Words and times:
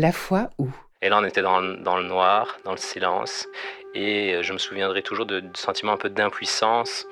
La 0.00 0.12
foi 0.12 0.48
où? 0.58 0.68
Et 1.02 1.08
là, 1.08 1.18
on 1.18 1.24
était 1.24 1.42
dans, 1.42 1.58
le 1.60 2.02
noir, 2.04 2.56
dans 2.64 2.70
le 2.70 2.76
silence. 2.76 3.48
Et 3.96 4.36
je 4.42 4.52
me 4.52 4.58
souviendrai 4.58 5.02
toujours 5.02 5.26
du 5.26 5.42
sentiment 5.54 5.90
un 5.90 5.96
peu 5.96 6.08
d'impuissance 6.08 7.04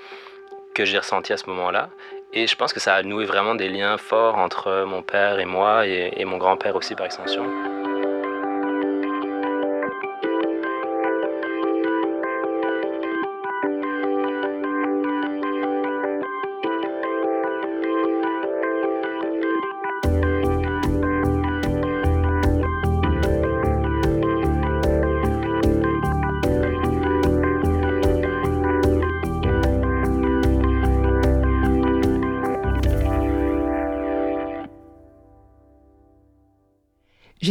que 0.72 0.84
j'ai 0.84 0.98
ressenti 0.98 1.32
à 1.32 1.36
ce 1.36 1.50
moment-là. 1.50 1.90
Et 2.32 2.46
je 2.46 2.54
pense 2.54 2.72
que 2.72 2.78
ça 2.78 2.94
a 2.94 3.02
noué 3.02 3.24
vraiment 3.24 3.56
des 3.56 3.68
liens 3.68 3.98
forts 3.98 4.38
entre 4.38 4.84
mon 4.86 5.02
père 5.02 5.40
et 5.40 5.46
moi, 5.46 5.84
et 5.84 6.24
mon 6.24 6.38
grand-père 6.38 6.76
aussi 6.76 6.94
par 6.94 7.06
extension. 7.06 7.75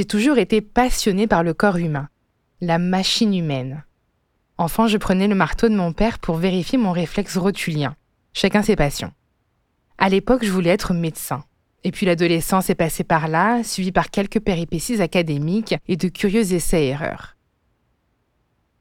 J'ai 0.05 0.09
toujours 0.09 0.37
été 0.37 0.61
passionnée 0.61 1.25
par 1.25 1.41
le 1.41 1.55
corps 1.55 1.77
humain, 1.77 2.09
la 2.61 2.77
machine 2.77 3.33
humaine. 3.33 3.85
Enfant, 4.59 4.85
je 4.85 4.99
prenais 4.99 5.27
le 5.27 5.33
marteau 5.33 5.67
de 5.67 5.75
mon 5.75 5.93
père 5.93 6.19
pour 6.19 6.35
vérifier 6.35 6.77
mon 6.77 6.91
réflexe 6.91 7.37
rotulien. 7.37 7.95
Chacun 8.31 8.61
ses 8.61 8.75
passions. 8.75 9.11
À 9.97 10.09
l'époque, 10.09 10.45
je 10.45 10.51
voulais 10.51 10.69
être 10.69 10.93
médecin. 10.93 11.43
Et 11.83 11.89
puis 11.89 12.05
l'adolescence 12.05 12.69
est 12.69 12.75
passée 12.75 13.03
par 13.03 13.27
là, 13.27 13.63
suivie 13.63 13.91
par 13.91 14.11
quelques 14.11 14.39
péripéties 14.39 15.01
académiques 15.01 15.73
et 15.87 15.97
de 15.97 16.07
curieux 16.07 16.53
essais-erreurs. 16.53 17.35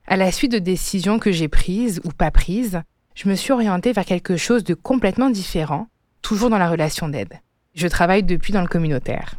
À 0.06 0.18
la 0.18 0.30
suite 0.30 0.52
de 0.52 0.58
décisions 0.58 1.18
que 1.18 1.32
j'ai 1.32 1.48
prises 1.48 2.02
ou 2.04 2.10
pas 2.10 2.32
prises, 2.32 2.82
je 3.14 3.30
me 3.30 3.34
suis 3.34 3.52
orientée 3.54 3.92
vers 3.92 4.04
quelque 4.04 4.36
chose 4.36 4.62
de 4.62 4.74
complètement 4.74 5.30
différent, 5.30 5.88
toujours 6.20 6.50
dans 6.50 6.58
la 6.58 6.68
relation 6.68 7.08
d'aide. 7.08 7.40
Je 7.74 7.88
travaille 7.88 8.24
depuis 8.24 8.52
dans 8.52 8.60
le 8.60 8.68
communautaire. 8.68 9.36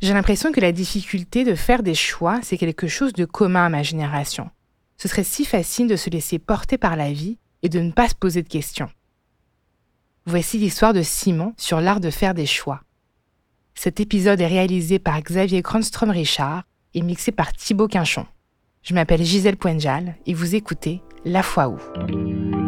J'ai 0.00 0.14
l'impression 0.14 0.50
que 0.50 0.60
la 0.60 0.72
difficulté 0.72 1.44
de 1.44 1.54
faire 1.54 1.82
des 1.82 1.94
choix, 1.94 2.40
c'est 2.42 2.56
quelque 2.56 2.88
chose 2.88 3.12
de 3.12 3.26
commun 3.26 3.66
à 3.66 3.68
ma 3.68 3.82
génération. 3.82 4.50
Ce 4.96 5.08
serait 5.08 5.24
si 5.24 5.44
facile 5.44 5.88
de 5.88 5.96
se 5.96 6.08
laisser 6.08 6.38
porter 6.38 6.78
par 6.78 6.96
la 6.96 7.12
vie 7.12 7.38
et 7.62 7.68
de 7.68 7.80
ne 7.80 7.92
pas 7.92 8.08
se 8.08 8.14
poser 8.14 8.42
de 8.42 8.48
questions. 8.48 8.90
Voici 10.24 10.58
l'histoire 10.58 10.94
de 10.94 11.02
Simon 11.02 11.54
sur 11.58 11.80
l'art 11.80 12.00
de 12.00 12.10
faire 12.10 12.34
des 12.34 12.46
choix. 12.46 12.82
Cet 13.74 14.00
épisode 14.00 14.40
est 14.40 14.46
réalisé 14.46 14.98
par 14.98 15.20
Xavier 15.20 15.62
Kronstrom-Richard 15.62 16.64
et 16.94 17.02
mixé 17.02 17.30
par 17.32 17.52
Thibaut 17.52 17.88
Quinchon. 17.88 18.26
Je 18.82 18.94
m'appelle 18.94 19.24
Gisèle 19.24 19.56
Poenjal 19.56 20.16
et 20.26 20.34
vous 20.34 20.54
écoutez 20.54 21.02
La 21.24 21.42
foi 21.42 21.68
où. 21.68 22.59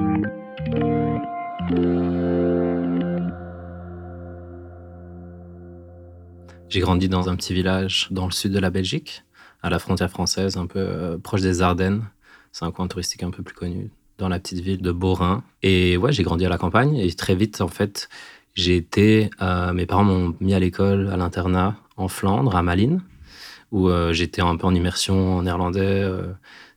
J'ai 6.72 6.80
grandi 6.80 7.10
dans 7.10 7.28
un 7.28 7.36
petit 7.36 7.52
village 7.52 8.08
dans 8.10 8.24
le 8.24 8.32
sud 8.32 8.50
de 8.50 8.58
la 8.58 8.70
Belgique, 8.70 9.24
à 9.62 9.68
la 9.68 9.78
frontière 9.78 10.08
française, 10.08 10.56
un 10.56 10.64
peu 10.64 10.78
euh, 10.78 11.18
proche 11.18 11.42
des 11.42 11.60
Ardennes. 11.60 12.06
C'est 12.50 12.64
un 12.64 12.70
coin 12.70 12.88
touristique 12.88 13.22
un 13.22 13.30
peu 13.30 13.42
plus 13.42 13.54
connu, 13.54 13.90
dans 14.16 14.30
la 14.30 14.40
petite 14.40 14.60
ville 14.60 14.80
de 14.80 14.90
Borin. 14.90 15.44
Et 15.62 15.98
ouais, 15.98 16.12
j'ai 16.12 16.22
grandi 16.22 16.46
à 16.46 16.48
la 16.48 16.56
campagne 16.56 16.96
et 16.96 17.12
très 17.12 17.34
vite, 17.34 17.60
en 17.60 17.68
fait, 17.68 18.08
j'ai 18.54 18.74
été. 18.74 19.28
Euh, 19.42 19.74
mes 19.74 19.84
parents 19.84 20.04
m'ont 20.04 20.34
mis 20.40 20.54
à 20.54 20.58
l'école, 20.58 21.10
à 21.10 21.18
l'internat, 21.18 21.76
en 21.98 22.08
Flandre, 22.08 22.56
à 22.56 22.62
Malines, 22.62 23.02
où 23.72 23.88
euh, 23.88 24.12
j'étais 24.12 24.42
un 24.42 24.56
peu 24.56 24.66
en 24.66 24.74
immersion 24.74 25.38
en 25.38 25.42
néerlandais. 25.42 25.80
Euh, 25.80 26.28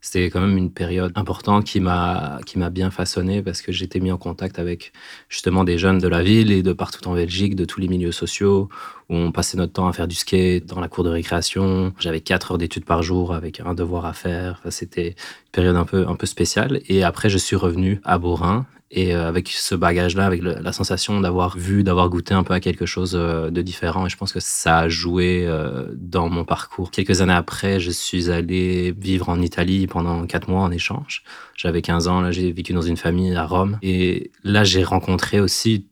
c'était 0.02 0.30
quand 0.30 0.40
même 0.40 0.58
une 0.58 0.72
période 0.72 1.12
importante 1.16 1.66
qui 1.66 1.80
m'a 1.80 2.40
qui 2.46 2.60
m'a 2.60 2.70
bien 2.70 2.92
façonné 2.92 3.42
parce 3.42 3.62
que 3.62 3.72
j'étais 3.72 4.00
mis 4.00 4.12
en 4.12 4.18
contact 4.18 4.60
avec 4.60 4.94
justement 5.30 5.64
des 5.64 5.78
jeunes 5.80 5.98
de 5.98 6.08
la 6.08 6.22
ville 6.24 6.52
et 6.52 6.62
de 6.64 6.74
partout 6.74 7.08
en 7.08 7.16
Belgique, 7.16 7.56
de 7.56 7.66
tous 7.66 7.80
les 7.82 7.88
milieux 7.88 8.12
sociaux, 8.12 8.70
où 9.10 9.16
on 9.16 9.32
passait 9.32 9.58
notre 9.58 9.74
temps 9.74 9.88
à 9.88 9.94
faire 9.94 10.08
du 10.08 10.16
skate 10.16 10.66
dans 10.66 10.80
la 10.80 10.88
cour 10.88 11.04
de 11.04 11.10
récréation. 11.10 11.94
J'avais 12.00 12.22
quatre 12.22 12.52
heures 12.52 12.58
d'études 12.60 12.86
par 12.86 13.04
jour 13.04 13.34
avec 13.34 13.60
un 13.60 13.74
devoir 13.74 14.06
à 14.06 14.14
faire. 14.14 14.62
C'était 14.70 15.10
une 15.10 15.52
période 15.52 15.76
un 15.76 15.86
peu 15.86 16.08
un 16.08 16.16
peu 16.16 16.28
spéciale. 16.28 16.82
Et 16.88 17.04
après, 17.04 17.30
je 17.30 17.40
suis 17.40 17.56
revenu 17.56 18.00
à 18.04 18.18
Borin 18.20 18.68
et 18.92 19.16
euh, 19.16 19.28
avec 19.28 19.50
ce 19.50 19.74
bagage-là, 19.74 20.26
avec 20.26 20.42
la 20.44 20.72
sensation 20.72 21.20
d'avoir 21.20 21.58
vu, 21.58 21.84
d'avoir 21.84 22.10
goûté 22.10 22.34
un 22.34 22.44
peu 22.44 22.54
à 22.54 22.60
quelque 22.60 22.86
chose 22.86 23.14
euh, 23.16 23.50
de 23.50 23.62
différent. 23.62 24.06
Et 24.06 24.10
je 24.10 24.18
pense 24.18 24.32
que 24.32 24.40
ça 24.40 24.80
a 24.80 24.90
joué 24.90 25.46
euh, 25.48 25.88
dans 25.96 26.30
mon 26.30 26.46
parcours. 26.46 26.92
Quelques 26.92 27.22
années 27.22 27.34
après, 27.34 27.80
je 27.80 27.90
suis 27.90 28.30
allé 28.30 28.94
vivre 28.98 29.30
en 29.30 29.42
Italie 29.42 29.88
pendant 29.88 30.28
quatre 30.28 30.50
mois 30.50 30.62
en 30.62 30.72
échange. 30.72 31.24
J'avais 31.56 31.82
15 31.82 32.08
ans, 32.08 32.22
là 32.22 32.32
j'ai 32.32 32.52
vécu 32.52 32.74
dans 32.74 32.82
une 32.82 32.98
famille 32.98 33.36
à 33.36 33.46
Rome. 33.46 33.80
Et 33.82 34.32
là, 34.44 34.64
j'ai 34.64 34.84
rencontré 34.84 35.40
aussi 35.40 35.88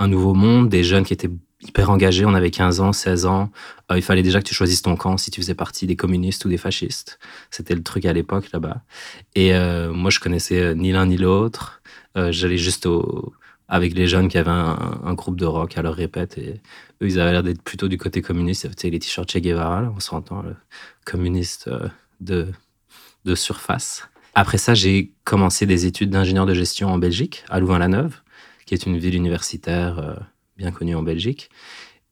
un 0.00 0.08
nouveau 0.08 0.34
monde, 0.34 0.68
des 0.68 0.82
jeunes 0.82 1.04
qui 1.04 1.12
étaient 1.12 1.30
hyper 1.62 1.88
engagés. 1.88 2.24
On 2.24 2.34
avait 2.34 2.50
15 2.50 2.80
ans, 2.80 2.92
16 2.92 3.26
ans. 3.26 3.50
Il 3.94 4.02
fallait 4.02 4.24
déjà 4.24 4.40
que 4.40 4.46
tu 4.46 4.54
choisisses 4.54 4.82
ton 4.82 4.96
camp 4.96 5.16
si 5.18 5.30
tu 5.30 5.40
faisais 5.40 5.54
partie 5.54 5.86
des 5.86 5.94
communistes 5.94 6.44
ou 6.44 6.48
des 6.48 6.58
fascistes. 6.58 7.20
C'était 7.50 7.76
le 7.76 7.82
truc 7.82 8.06
à 8.06 8.12
l'époque 8.12 8.50
là-bas. 8.52 8.82
Et 9.34 9.52
moi, 9.88 10.10
je 10.10 10.18
connaissais 10.20 10.74
ni 10.74 10.92
l'un 10.92 11.06
ni 11.06 11.16
l'autre. 11.16 11.80
Euh, 12.16 12.32
J'allais 12.32 12.58
juste 12.58 12.88
avec 13.68 13.94
les 13.94 14.06
jeunes 14.06 14.28
qui 14.28 14.38
avaient 14.38 14.50
un, 14.50 15.14
groupe 15.14 15.36
de 15.36 15.46
rock 15.46 15.76
à 15.78 15.82
leur 15.82 15.94
répète 15.94 16.38
et 16.38 16.60
eux, 17.02 17.08
ils 17.08 17.18
avaient 17.18 17.32
l'air 17.32 17.42
d'être 17.42 17.62
plutôt 17.62 17.88
du 17.88 17.98
côté 17.98 18.22
communiste. 18.22 18.68
Ils 18.84 18.90
les 18.90 18.98
t-shirts 18.98 19.30
Che 19.30 19.38
Guevara, 19.38 19.82
là, 19.82 19.92
on 19.94 20.00
s'entend, 20.00 20.42
le 20.42 20.54
communiste 21.04 21.68
euh, 21.68 21.88
de, 22.20 23.34
surface. 23.34 24.08
Après 24.34 24.58
ça, 24.58 24.74
j'ai 24.74 25.12
commencé 25.24 25.66
des 25.66 25.86
études 25.86 26.10
d'ingénieur 26.10 26.46
de 26.46 26.54
gestion 26.54 26.88
en 26.88 26.98
Belgique, 26.98 27.44
à 27.48 27.58
Louvain-la-Neuve, 27.58 28.20
qui 28.66 28.74
est 28.74 28.84
une 28.84 28.98
ville 28.98 29.14
universitaire 29.14 29.98
euh, 29.98 30.14
bien 30.56 30.70
connue 30.70 30.94
en 30.94 31.02
Belgique. 31.02 31.50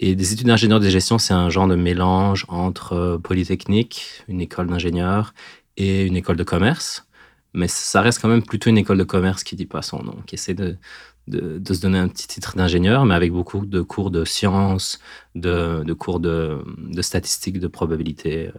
Et 0.01 0.17
des 0.17 0.33
études 0.33 0.47
d'ingénieur 0.47 0.81
de 0.81 0.89
gestion, 0.89 1.19
c'est 1.19 1.35
un 1.35 1.51
genre 1.51 1.69
de 1.69 1.77
mélange 1.77 2.45
entre 2.49 3.21
Polytechnique, 3.23 4.25
une 4.27 4.41
école 4.41 4.69
d'ingénieur, 4.69 5.35
et 5.77 6.05
une 6.07 6.17
école 6.17 6.37
de 6.37 6.45
commerce. 6.45 7.07
Mais 7.55 7.69
ça 7.69 8.01
reste 8.01 8.21
quand 8.21 8.29
même 8.29 8.43
plutôt 8.43 8.71
une 8.71 8.79
école 8.79 8.99
de 8.99 9.05
commerce 9.05 9.45
qui 9.45 9.57
dit 9.57 9.67
pas 9.67 9.83
son 9.83 10.03
nom, 10.03 10.17
qui 10.27 10.37
essaie 10.37 10.55
de, 10.55 10.77
de, 11.29 11.75
se 11.75 11.81
donner 11.81 11.99
un 11.99 12.09
petit 12.09 12.27
titre 12.27 12.57
d'ingénieur, 12.57 13.05
mais 13.05 13.15
avec 13.15 13.33
beaucoup 13.33 13.67
de 13.67 13.81
cours 13.83 14.11
de 14.11 14.25
sciences, 14.25 14.99
de, 15.35 15.83
de 15.85 15.93
cours 15.93 16.21
de, 16.21 16.63
statistiques, 17.01 17.61
de 17.61 17.69
probabilité, 17.69 18.51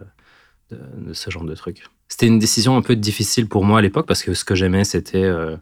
de, 0.70 0.78
de, 1.08 1.12
ce 1.12 1.30
genre 1.30 1.44
de 1.44 1.54
trucs. 1.54 1.84
C'était 2.08 2.26
une 2.26 2.38
décision 2.38 2.76
un 2.76 2.82
peu 2.82 2.96
difficile 2.96 3.48
pour 3.48 3.64
moi 3.64 3.78
à 3.78 3.82
l'époque 3.82 4.06
parce 4.06 4.22
que 4.22 4.34
ce 4.34 4.44
que 4.44 4.54
j'aimais, 4.54 4.84
c'était 4.84 5.24
euh, 5.24 5.56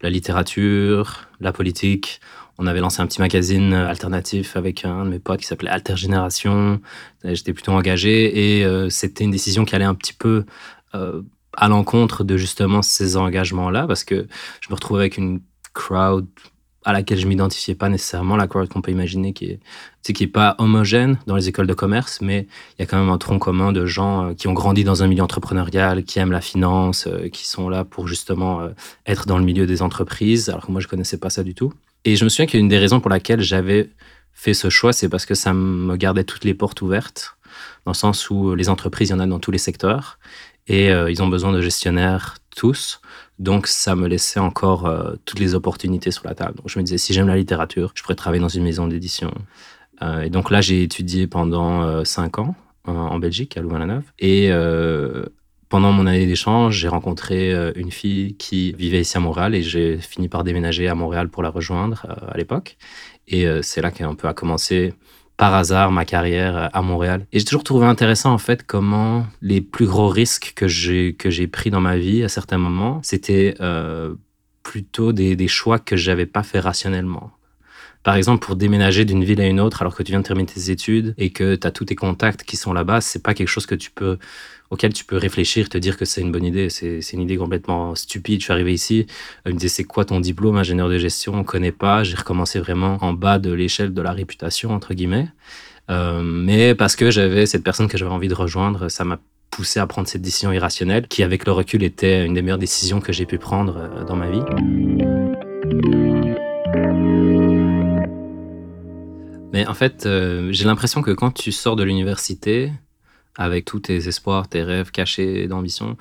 la 0.00 0.10
littérature, 0.10 1.28
la 1.40 1.52
politique. 1.52 2.20
On 2.58 2.66
avait 2.66 2.80
lancé 2.80 3.00
un 3.00 3.06
petit 3.06 3.20
magazine 3.20 3.72
alternatif 3.72 4.56
avec 4.56 4.84
un 4.84 5.04
de 5.04 5.10
mes 5.10 5.18
potes 5.20 5.40
qui 5.40 5.46
s'appelait 5.46 5.70
Alter 5.70 5.96
Génération. 5.96 6.80
J'étais 7.22 7.52
plutôt 7.52 7.72
engagé 7.72 8.58
et 8.58 8.64
euh, 8.64 8.90
c'était 8.90 9.22
une 9.24 9.30
décision 9.30 9.64
qui 9.64 9.76
allait 9.76 9.84
un 9.84 9.94
petit 9.94 10.12
peu 10.12 10.44
euh, 10.94 11.22
à 11.58 11.68
l'encontre 11.68 12.22
de 12.22 12.36
justement 12.36 12.82
ces 12.82 13.16
engagements-là 13.16 13.86
parce 13.86 14.04
que 14.04 14.28
je 14.60 14.68
me 14.70 14.74
retrouvais 14.74 15.00
avec 15.00 15.18
une 15.18 15.40
crowd 15.74 16.26
à 16.84 16.92
laquelle 16.92 17.18
je 17.18 17.26
m'identifiais 17.26 17.74
pas 17.74 17.88
nécessairement, 17.88 18.36
la 18.36 18.46
crowd 18.46 18.68
qu'on 18.68 18.80
peut 18.80 18.92
imaginer 18.92 19.32
qui 19.32 19.46
est, 19.46 19.60
qui 20.12 20.24
est 20.24 20.28
pas 20.28 20.54
homogène 20.58 21.18
dans 21.26 21.34
les 21.34 21.48
écoles 21.48 21.66
de 21.66 21.74
commerce, 21.74 22.20
mais 22.22 22.46
il 22.78 22.80
y 22.80 22.82
a 22.82 22.86
quand 22.86 22.98
même 22.98 23.10
un 23.10 23.18
tronc 23.18 23.40
commun 23.40 23.72
de 23.72 23.84
gens 23.84 24.32
qui 24.34 24.46
ont 24.46 24.52
grandi 24.52 24.84
dans 24.84 25.02
un 25.02 25.08
milieu 25.08 25.22
entrepreneurial, 25.22 26.04
qui 26.04 26.20
aiment 26.20 26.32
la 26.32 26.40
finance, 26.40 27.08
qui 27.32 27.46
sont 27.46 27.68
là 27.68 27.84
pour 27.84 28.06
justement 28.06 28.68
être 29.04 29.26
dans 29.26 29.36
le 29.36 29.44
milieu 29.44 29.66
des 29.66 29.82
entreprises, 29.82 30.48
alors 30.48 30.64
que 30.64 30.72
moi 30.72 30.80
je 30.80 30.86
connaissais 30.86 31.18
pas 31.18 31.28
ça 31.28 31.42
du 31.42 31.54
tout. 31.54 31.74
Et 32.04 32.16
je 32.16 32.24
me 32.24 32.30
souviens 32.30 32.46
qu'une 32.46 32.68
des 32.68 32.78
raisons 32.78 33.00
pour 33.00 33.10
laquelle 33.10 33.40
j'avais 33.40 33.90
fait 34.32 34.54
ce 34.54 34.70
choix, 34.70 34.92
c'est 34.92 35.08
parce 35.08 35.26
que 35.26 35.34
ça 35.34 35.52
me 35.52 35.96
gardait 35.96 36.24
toutes 36.24 36.44
les 36.44 36.54
portes 36.54 36.80
ouvertes, 36.80 37.36
dans 37.84 37.90
le 37.90 37.96
sens 37.96 38.30
où 38.30 38.54
les 38.54 38.68
entreprises, 38.68 39.08
il 39.08 39.12
y 39.12 39.14
en 39.14 39.20
a 39.20 39.26
dans 39.26 39.40
tous 39.40 39.50
les 39.50 39.58
secteurs, 39.58 40.18
et 40.68 40.90
euh, 40.90 41.10
ils 41.10 41.22
ont 41.22 41.28
besoin 41.28 41.52
de 41.52 41.60
gestionnaires 41.60 42.36
tous. 42.56 43.00
Donc, 43.38 43.68
ça 43.68 43.94
me 43.94 44.08
laissait 44.08 44.40
encore 44.40 44.86
euh, 44.86 45.14
toutes 45.24 45.38
les 45.38 45.54
opportunités 45.54 46.10
sur 46.10 46.26
la 46.26 46.34
table. 46.34 46.56
Donc, 46.56 46.68
je 46.68 46.78
me 46.78 46.84
disais, 46.84 46.98
si 46.98 47.12
j'aime 47.12 47.28
la 47.28 47.36
littérature, 47.36 47.92
je 47.94 48.02
pourrais 48.02 48.16
travailler 48.16 48.40
dans 48.40 48.48
une 48.48 48.64
maison 48.64 48.88
d'édition. 48.88 49.32
Euh, 50.02 50.22
et 50.22 50.30
donc 50.30 50.50
là, 50.50 50.60
j'ai 50.60 50.82
étudié 50.82 51.26
pendant 51.26 51.82
euh, 51.82 52.04
cinq 52.04 52.38
ans 52.38 52.54
en 52.84 53.18
Belgique, 53.18 53.56
à 53.56 53.60
Louvain-la-Neuve. 53.60 54.04
Et 54.18 54.50
pendant 55.68 55.92
mon 55.92 56.06
année 56.06 56.24
d'échange, 56.24 56.78
j'ai 56.78 56.88
rencontré 56.88 57.52
une 57.76 57.90
fille 57.90 58.34
qui 58.36 58.72
vivait 58.72 59.02
ici 59.02 59.18
à 59.18 59.20
Montréal 59.20 59.54
et 59.54 59.62
j'ai 59.62 59.98
fini 59.98 60.28
par 60.28 60.42
déménager 60.42 60.88
à 60.88 60.94
Montréal 60.94 61.28
pour 61.28 61.42
la 61.42 61.50
rejoindre 61.50 62.06
à 62.26 62.38
l'époque. 62.38 62.78
Et 63.26 63.46
c'est 63.60 63.82
là 63.82 63.90
qu'un 63.90 64.14
peu 64.14 64.26
a 64.26 64.32
commencé 64.32 64.94
par 65.38 65.54
hasard 65.54 65.92
ma 65.92 66.04
carrière 66.04 66.68
à 66.74 66.82
Montréal. 66.82 67.26
Et 67.32 67.38
j'ai 67.38 67.44
toujours 67.46 67.64
trouvé 67.64 67.86
intéressant 67.86 68.34
en 68.34 68.38
fait 68.38 68.66
comment 68.66 69.24
les 69.40 69.62
plus 69.62 69.86
gros 69.86 70.08
risques 70.08 70.52
que 70.54 70.68
j'ai 70.68 71.14
que 71.14 71.30
j'ai 71.30 71.46
pris 71.46 71.70
dans 71.70 71.80
ma 71.80 71.96
vie 71.96 72.22
à 72.24 72.28
certains 72.28 72.58
moments, 72.58 73.00
c'était 73.02 73.54
euh, 73.60 74.14
plutôt 74.62 75.12
des, 75.12 75.36
des, 75.36 75.48
choix 75.48 75.78
que 75.78 75.96
j'avais 75.96 76.26
pas 76.26 76.42
fait 76.42 76.60
rationnellement. 76.60 77.30
Par 78.02 78.16
exemple, 78.16 78.44
pour 78.44 78.56
déménager 78.56 79.04
d'une 79.04 79.24
ville 79.24 79.40
à 79.40 79.46
une 79.46 79.60
autre 79.60 79.82
alors 79.82 79.94
que 79.94 80.02
tu 80.02 80.12
viens 80.12 80.20
de 80.20 80.26
terminer 80.26 80.46
tes 80.46 80.70
études 80.70 81.14
et 81.18 81.30
que 81.30 81.56
tu 81.56 81.66
as 81.66 81.70
tous 81.70 81.86
tes 81.86 81.94
contacts 81.94 82.42
qui 82.44 82.56
sont 82.56 82.72
là-bas, 82.72 83.00
c'est 83.00 83.22
pas 83.22 83.34
quelque 83.34 83.48
chose 83.48 83.66
que 83.66 83.74
tu 83.74 83.90
peux 83.90 84.18
auquel 84.70 84.92
tu 84.92 85.04
peux 85.04 85.16
réfléchir, 85.16 85.68
te 85.68 85.78
dire 85.78 85.96
que 85.96 86.04
c'est 86.04 86.20
une 86.20 86.32
bonne 86.32 86.44
idée. 86.44 86.68
C'est 86.70 87.12
une 87.12 87.22
idée 87.22 87.36
complètement 87.36 87.94
stupide. 87.94 88.40
Je 88.40 88.44
suis 88.44 88.52
arrivé 88.52 88.72
ici, 88.72 89.06
elle 89.44 89.54
me 89.54 89.58
disait 89.58 89.68
c'est 89.68 89.84
quoi 89.84 90.04
ton 90.04 90.20
diplôme, 90.20 90.56
ingénieur 90.56 90.88
de 90.88 90.98
gestion? 90.98 91.34
On 91.34 91.44
connaît 91.44 91.72
pas. 91.72 92.02
J'ai 92.02 92.16
recommencé 92.16 92.60
vraiment 92.60 92.98
en 93.00 93.12
bas 93.12 93.38
de 93.38 93.52
l'échelle 93.52 93.94
de 93.94 94.02
la 94.02 94.12
réputation, 94.12 94.70
entre 94.70 94.94
guillemets. 94.94 95.28
Euh, 95.90 96.22
mais 96.22 96.74
parce 96.74 96.96
que 96.96 97.10
j'avais 97.10 97.46
cette 97.46 97.64
personne 97.64 97.88
que 97.88 97.96
j'avais 97.96 98.10
envie 98.10 98.28
de 98.28 98.34
rejoindre, 98.34 98.88
ça 98.90 99.04
m'a 99.04 99.18
poussé 99.50 99.80
à 99.80 99.86
prendre 99.86 100.06
cette 100.06 100.22
décision 100.22 100.52
irrationnelle 100.52 101.08
qui, 101.08 101.22
avec 101.22 101.46
le 101.46 101.52
recul, 101.52 101.82
était 101.82 102.26
une 102.26 102.34
des 102.34 102.42
meilleures 102.42 102.58
décisions 102.58 103.00
que 103.00 103.12
j'ai 103.12 103.24
pu 103.24 103.38
prendre 103.38 103.76
euh, 103.78 104.04
dans 104.04 104.16
ma 104.16 104.30
vie. 104.30 105.17
Mais 109.58 109.66
en 109.66 109.74
fait, 109.74 110.06
euh, 110.06 110.50
j'ai 110.52 110.66
l'impression 110.66 111.02
que 111.02 111.10
quand 111.10 111.32
tu 111.32 111.50
sors 111.50 111.74
de 111.74 111.82
l'université, 111.82 112.70
avec 113.34 113.64
tous 113.64 113.80
tes 113.80 114.06
espoirs, 114.06 114.46
tes 114.46 114.62
rêves 114.62 114.92
cachés 114.92 115.48
d'ambition, 115.48 115.96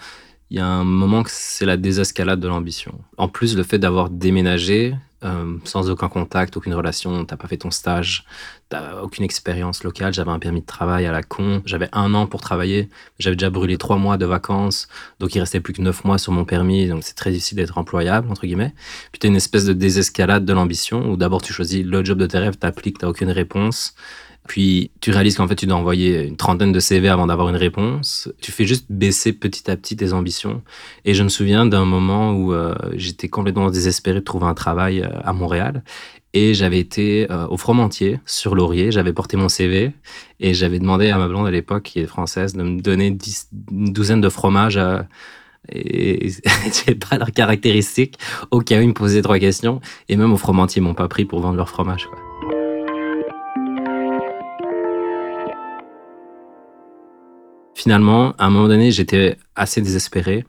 il 0.52 0.58
y 0.58 0.60
a 0.60 0.68
un 0.68 0.84
moment 0.84 1.24
que 1.24 1.32
c'est 1.34 1.66
la 1.66 1.76
désescalade 1.76 2.40
de 2.40 2.48
l'ambition. 2.48 3.00
En 3.18 3.30
plus, 3.30 3.58
le 3.58 3.64
fait 3.64 3.80
d'avoir 3.80 4.12
déménagé 4.12 4.94
euh, 5.24 5.58
sans 5.64 5.90
aucun 5.90 6.10
contact, 6.10 6.58
aucune 6.58 6.74
relation, 6.74 7.26
t'as 7.26 7.38
pas 7.38 7.48
fait 7.48 7.58
ton 7.58 7.72
stage, 7.72 8.26
t'as 8.70 9.02
aucune 9.02 9.26
expérience 9.26 9.84
locale, 9.84 10.14
j'avais 10.14 10.30
un 10.30 10.38
permis 10.38 10.62
de 10.62 10.66
travail 10.66 11.06
à 11.06 11.12
la 11.12 11.24
con, 11.24 11.62
j'avais 11.66 11.90
un 11.92 12.14
an 12.14 12.28
pour 12.28 12.42
travailler, 12.42 12.90
j'avais 13.18 13.36
déjà 13.36 13.50
brûlé 13.50 13.78
trois 13.78 13.98
mois 13.98 14.18
de 14.18 14.26
vacances, 14.26 14.88
donc 15.20 15.34
il 15.34 15.40
restait 15.40 15.60
plus 15.60 15.74
que 15.74 15.82
neuf 15.82 16.04
mois 16.04 16.18
sur 16.18 16.32
mon 16.34 16.46
permis, 16.46 16.88
donc 16.88 17.04
c'est 17.04 17.16
très 17.16 17.32
difficile 17.32 17.58
d'être 17.58 17.78
employable, 17.78 18.30
entre 18.30 18.46
guillemets. 18.46 18.74
Puis 19.12 19.20
t'as 19.20 19.28
une 19.28 19.36
espèce 19.36 19.66
de 19.66 19.74
désescalade 19.74 20.46
de 20.46 20.54
l'ambition, 20.54 21.10
où 21.10 21.18
d'abord 21.18 21.42
tu 21.42 21.52
choisis 21.52 21.84
le 21.84 22.06
job 22.06 22.20
de 22.20 22.28
tes 22.28 22.38
rêves, 22.38 22.58
t'appliques, 22.58 23.00
t'as 23.00 23.08
aucune 23.08 23.32
réponse, 23.32 23.96
puis 24.48 24.92
tu 25.02 25.12
réalises 25.12 25.36
qu'en 25.36 25.48
fait, 25.48 25.56
tu 25.56 25.68
dois 25.68 25.78
envoyer 25.78 26.26
une 26.26 26.38
trentaine 26.38 26.72
de 26.72 26.80
CV 26.80 27.10
avant 27.10 27.28
d'avoir 27.28 27.50
une 27.50 27.56
réponse. 27.56 28.30
Tu 28.42 28.52
fais 28.52 28.66
juste 28.66 28.86
baisser 28.90 29.34
petit 29.34 29.70
à 29.70 29.76
petit 29.76 29.96
tes 29.96 30.14
ambitions. 30.14 30.64
Et 31.06 31.14
je 31.14 31.22
me 31.22 31.30
souviens 31.30 31.66
d'un 31.66 31.86
moment 31.86 32.32
où 32.32 32.54
euh, 32.54 32.74
j'étais 32.94 33.28
complètement 33.28 33.70
désespéré 33.70 34.20
de 34.20 34.24
trouver 34.24 34.46
un 34.46 34.54
travail 34.54 35.02
euh, 35.02 35.10
à 35.24 35.34
Montréal. 35.34 35.84
Et 36.34 36.54
j'avais 36.54 36.80
été 36.80 37.28
euh, 37.30 37.48
au 37.48 37.58
Fromentier, 37.58 38.20
sur 38.26 38.56
Laurier. 38.56 38.92
J'avais 38.92 39.14
porté 39.14 39.38
mon 39.38 39.50
CV 39.50 39.92
et 40.40 40.54
j'avais 40.54 40.80
demandé 40.80 41.10
à 41.10 41.18
ma 41.18 41.28
blonde 41.28 41.48
à 41.48 41.52
l'époque, 41.52 41.84
qui 41.84 42.00
est 42.00 42.06
française, 42.06 42.54
de 42.54 42.64
me 42.64 42.82
donner 42.82 43.08
une 43.72 43.94
douzaine 43.94 44.22
de 44.22 44.30
fromages. 44.30 44.80
et 45.70 46.30
je 46.30 46.94
pas 47.10 47.18
leurs 47.18 47.32
caractéristiques 47.32 48.18
au 48.52 48.62
cas 48.62 48.80
où 48.80 48.82
ils 48.82 48.88
me 48.88 48.94
posaient 48.94 49.22
trois 49.22 49.40
questions. 49.40 49.82
Et 50.08 50.16
même 50.16 50.32
au 50.32 50.38
Fromentier, 50.38 50.82
ils 50.82 50.84
m'ont 50.84 50.94
pas 50.94 51.10
pris 51.10 51.26
pour 51.26 51.42
vendre 51.42 51.58
leur 51.58 51.70
fromage. 51.70 52.08
Finalement, 57.78 58.34
à 58.40 58.48
un 58.48 58.50
moment 58.50 58.68
donné, 58.68 58.90
j'étais 58.90 59.38
assez 59.56 59.82
désespéré 59.82 60.46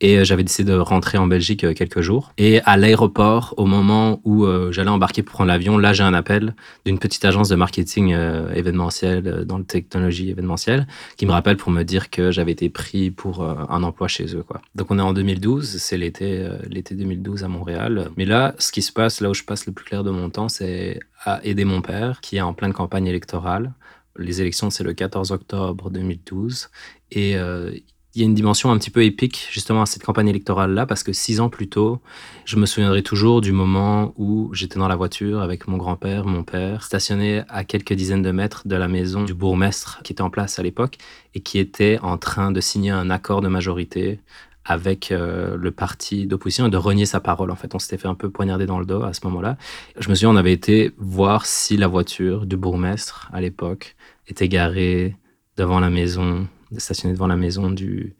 et 0.00 0.18
euh, 0.18 0.24
j'avais 0.24 0.42
décidé 0.42 0.72
de 0.72 0.76
rentrer 0.76 1.16
en 1.16 1.28
Belgique 1.28 1.62
euh, 1.62 1.74
quelques 1.74 2.00
jours. 2.00 2.32
Et 2.38 2.60
à 2.64 2.76
l'aéroport, 2.76 3.54
au 3.56 3.66
moment 3.66 4.20
où 4.24 4.44
euh, 4.44 4.72
j'allais 4.72 4.90
embarquer 4.90 5.22
pour 5.22 5.34
prendre 5.34 5.46
l'avion, 5.46 5.78
là, 5.78 5.92
j'ai 5.92 6.02
un 6.02 6.12
appel 6.12 6.56
d'une 6.84 6.98
petite 6.98 7.24
agence 7.24 7.48
de 7.48 7.54
marketing 7.54 8.16
événementiel 8.54 9.44
dans 9.44 9.58
la 9.58 9.64
technologie 9.64 10.30
événementielle 10.30 10.88
qui 11.16 11.24
me 11.24 11.30
rappelle 11.30 11.56
pour 11.56 11.70
me 11.70 11.84
dire 11.84 12.10
que 12.10 12.32
j'avais 12.32 12.50
été 12.50 12.68
pris 12.68 13.12
pour 13.12 13.44
un 13.44 13.82
emploi 13.84 14.08
chez 14.08 14.34
eux. 14.34 14.44
Donc 14.74 14.90
on 14.90 14.98
est 14.98 15.02
en 15.02 15.12
2012, 15.12 15.76
c'est 15.78 15.96
l'été 15.96 16.44
2012 16.90 17.44
à 17.44 17.48
Montréal. 17.48 18.10
Mais 18.16 18.24
là, 18.24 18.54
ce 18.58 18.72
qui 18.72 18.82
se 18.82 18.92
passe, 18.92 19.20
là 19.20 19.30
où 19.30 19.34
je 19.34 19.44
passe 19.44 19.66
le 19.66 19.72
plus 19.72 19.84
clair 19.84 20.02
de 20.02 20.10
mon 20.10 20.30
temps, 20.30 20.48
c'est 20.48 20.98
à 21.24 21.40
aider 21.44 21.64
mon 21.64 21.80
père 21.80 22.20
qui 22.20 22.38
est 22.38 22.40
en 22.40 22.52
pleine 22.52 22.72
campagne 22.72 23.06
électorale 23.06 23.72
les 24.18 24.40
élections, 24.40 24.70
c'est 24.70 24.84
le 24.84 24.94
14 24.94 25.32
octobre 25.32 25.90
2012. 25.90 26.68
Et 27.10 27.36
euh, 27.36 27.72
il 28.14 28.20
y 28.20 28.24
a 28.24 28.26
une 28.26 28.34
dimension 28.34 28.70
un 28.70 28.76
petit 28.76 28.90
peu 28.90 29.04
épique 29.04 29.48
justement 29.50 29.82
à 29.82 29.86
cette 29.86 30.02
campagne 30.02 30.28
électorale-là, 30.28 30.84
parce 30.84 31.02
que 31.02 31.12
six 31.12 31.40
ans 31.40 31.48
plus 31.48 31.68
tôt, 31.68 32.02
je 32.44 32.56
me 32.56 32.66
souviendrai 32.66 33.02
toujours 33.02 33.40
du 33.40 33.52
moment 33.52 34.12
où 34.16 34.52
j'étais 34.52 34.78
dans 34.78 34.88
la 34.88 34.96
voiture 34.96 35.40
avec 35.40 35.66
mon 35.66 35.78
grand-père, 35.78 36.26
mon 36.26 36.44
père, 36.44 36.84
stationné 36.84 37.42
à 37.48 37.64
quelques 37.64 37.94
dizaines 37.94 38.22
de 38.22 38.30
mètres 38.30 38.68
de 38.68 38.76
la 38.76 38.88
maison 38.88 39.24
du 39.24 39.32
bourgmestre 39.32 40.00
qui 40.04 40.12
était 40.12 40.22
en 40.22 40.30
place 40.30 40.58
à 40.58 40.62
l'époque 40.62 40.98
et 41.34 41.40
qui 41.40 41.58
était 41.58 41.98
en 42.02 42.18
train 42.18 42.52
de 42.52 42.60
signer 42.60 42.90
un 42.90 43.08
accord 43.08 43.40
de 43.40 43.48
majorité 43.48 44.20
avec 44.64 45.10
euh, 45.10 45.56
le 45.56 45.70
parti 45.70 46.26
d'opposition 46.26 46.66
et 46.66 46.70
de 46.70 46.76
renier 46.76 47.06
sa 47.06 47.20
parole. 47.20 47.50
En 47.50 47.56
fait, 47.56 47.74
on 47.74 47.78
s'était 47.78 47.98
fait 47.98 48.08
un 48.08 48.14
peu 48.14 48.30
poignarder 48.30 48.66
dans 48.66 48.78
le 48.78 48.86
dos 48.86 49.02
à 49.02 49.12
ce 49.12 49.20
moment-là. 49.24 49.56
Je 49.98 50.08
me 50.08 50.14
souviens, 50.14 50.30
on 50.30 50.36
avait 50.36 50.52
été 50.52 50.92
voir 50.98 51.46
si 51.46 51.76
la 51.76 51.88
voiture 51.88 52.46
du 52.46 52.56
bourgmestre 52.56 53.28
à 53.32 53.40
l'époque 53.40 53.96
était 54.28 54.48
garée 54.48 55.16
devant 55.56 55.80
la 55.80 55.90
maison, 55.90 56.46
stationnée 56.76 57.14
devant 57.14 57.26
la 57.26 57.36
maison 57.36 57.70
du, 57.70 58.14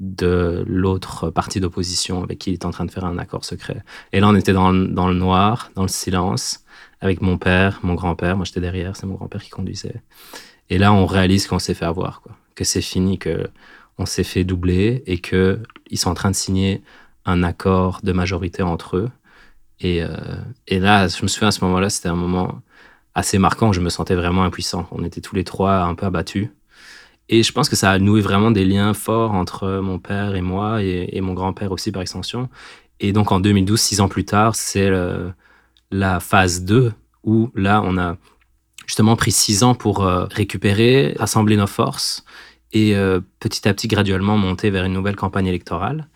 de 0.00 0.64
l'autre 0.66 1.30
parti 1.30 1.60
d'opposition 1.60 2.22
avec 2.22 2.38
qui 2.38 2.50
il 2.50 2.54
était 2.54 2.66
en 2.66 2.70
train 2.70 2.86
de 2.86 2.90
faire 2.90 3.04
un 3.04 3.18
accord 3.18 3.44
secret. 3.44 3.82
Et 4.12 4.20
là, 4.20 4.28
on 4.28 4.34
était 4.34 4.52
dans, 4.52 4.72
dans 4.72 5.08
le 5.08 5.14
noir, 5.14 5.70
dans 5.74 5.82
le 5.82 5.88
silence, 5.88 6.64
avec 7.00 7.20
mon 7.20 7.38
père, 7.38 7.80
mon 7.82 7.94
grand-père. 7.94 8.36
Moi, 8.36 8.44
j'étais 8.44 8.60
derrière, 8.60 8.96
c'est 8.96 9.06
mon 9.06 9.14
grand-père 9.14 9.42
qui 9.42 9.50
conduisait. 9.50 10.02
Et 10.70 10.78
là, 10.78 10.92
on 10.92 11.06
réalise 11.06 11.46
qu'on 11.46 11.58
s'est 11.58 11.74
fait 11.74 11.84
avoir, 11.84 12.22
quoi. 12.22 12.36
que 12.54 12.64
c'est 12.64 12.80
fini, 12.80 13.18
que 13.18 13.48
on 14.00 14.06
s'est 14.06 14.24
fait 14.24 14.44
doubler 14.44 15.02
et 15.06 15.18
qu'ils 15.18 15.60
sont 15.94 16.10
en 16.10 16.14
train 16.14 16.30
de 16.30 16.36
signer 16.36 16.82
un 17.26 17.42
accord 17.42 18.00
de 18.02 18.12
majorité 18.12 18.62
entre 18.62 18.96
eux. 18.96 19.10
Et, 19.80 20.02
euh, 20.02 20.08
et 20.66 20.78
là, 20.78 21.06
je 21.06 21.22
me 21.22 21.28
souviens 21.28 21.48
à 21.48 21.52
ce 21.52 21.62
moment-là, 21.64 21.90
c'était 21.90 22.08
un 22.08 22.16
moment 22.16 22.62
assez 23.14 23.38
marquant. 23.38 23.72
Je 23.72 23.80
me 23.80 23.90
sentais 23.90 24.14
vraiment 24.14 24.42
impuissant. 24.42 24.88
On 24.90 25.04
était 25.04 25.20
tous 25.20 25.34
les 25.36 25.44
trois 25.44 25.82
un 25.82 25.94
peu 25.94 26.06
abattus. 26.06 26.48
Et 27.28 27.42
je 27.42 27.52
pense 27.52 27.68
que 27.68 27.76
ça 27.76 27.90
a 27.90 27.98
noué 27.98 28.22
vraiment 28.22 28.50
des 28.50 28.64
liens 28.64 28.94
forts 28.94 29.32
entre 29.32 29.80
mon 29.80 29.98
père 29.98 30.34
et 30.34 30.40
moi, 30.40 30.82
et, 30.82 31.20
mon 31.20 31.34
grand-père 31.34 31.70
aussi 31.70 31.92
par 31.92 32.02
extension. 32.02 32.48
Et 32.98 33.12
donc 33.12 33.30
en 33.30 33.38
2012, 33.38 33.78
six 33.78 34.00
ans 34.00 34.08
plus 34.08 34.24
tard, 34.24 34.56
c'est 34.56 34.90
la 35.92 36.20
phase 36.20 36.64
2, 36.64 36.92
où 37.22 37.50
là, 37.54 37.82
on 37.84 37.98
a 37.98 38.16
justement 38.86 39.14
pris 39.14 39.30
six 39.30 39.62
ans 39.62 39.76
pour 39.76 40.04
euh, 40.04 40.24
récupérer, 40.24 41.14
rassembler 41.16 41.56
nos 41.56 41.68
forces, 41.68 42.24
et 42.72 42.94
euh, 42.94 43.20
petit 43.40 43.68
à 43.68 43.74
petit, 43.74 43.88
graduellement, 43.88 44.36
monter 44.36 44.70
vers 44.70 44.84
une 44.84 44.92
nouvelle 44.92 45.16
campagne 45.16 45.46
électorale. 45.46 46.06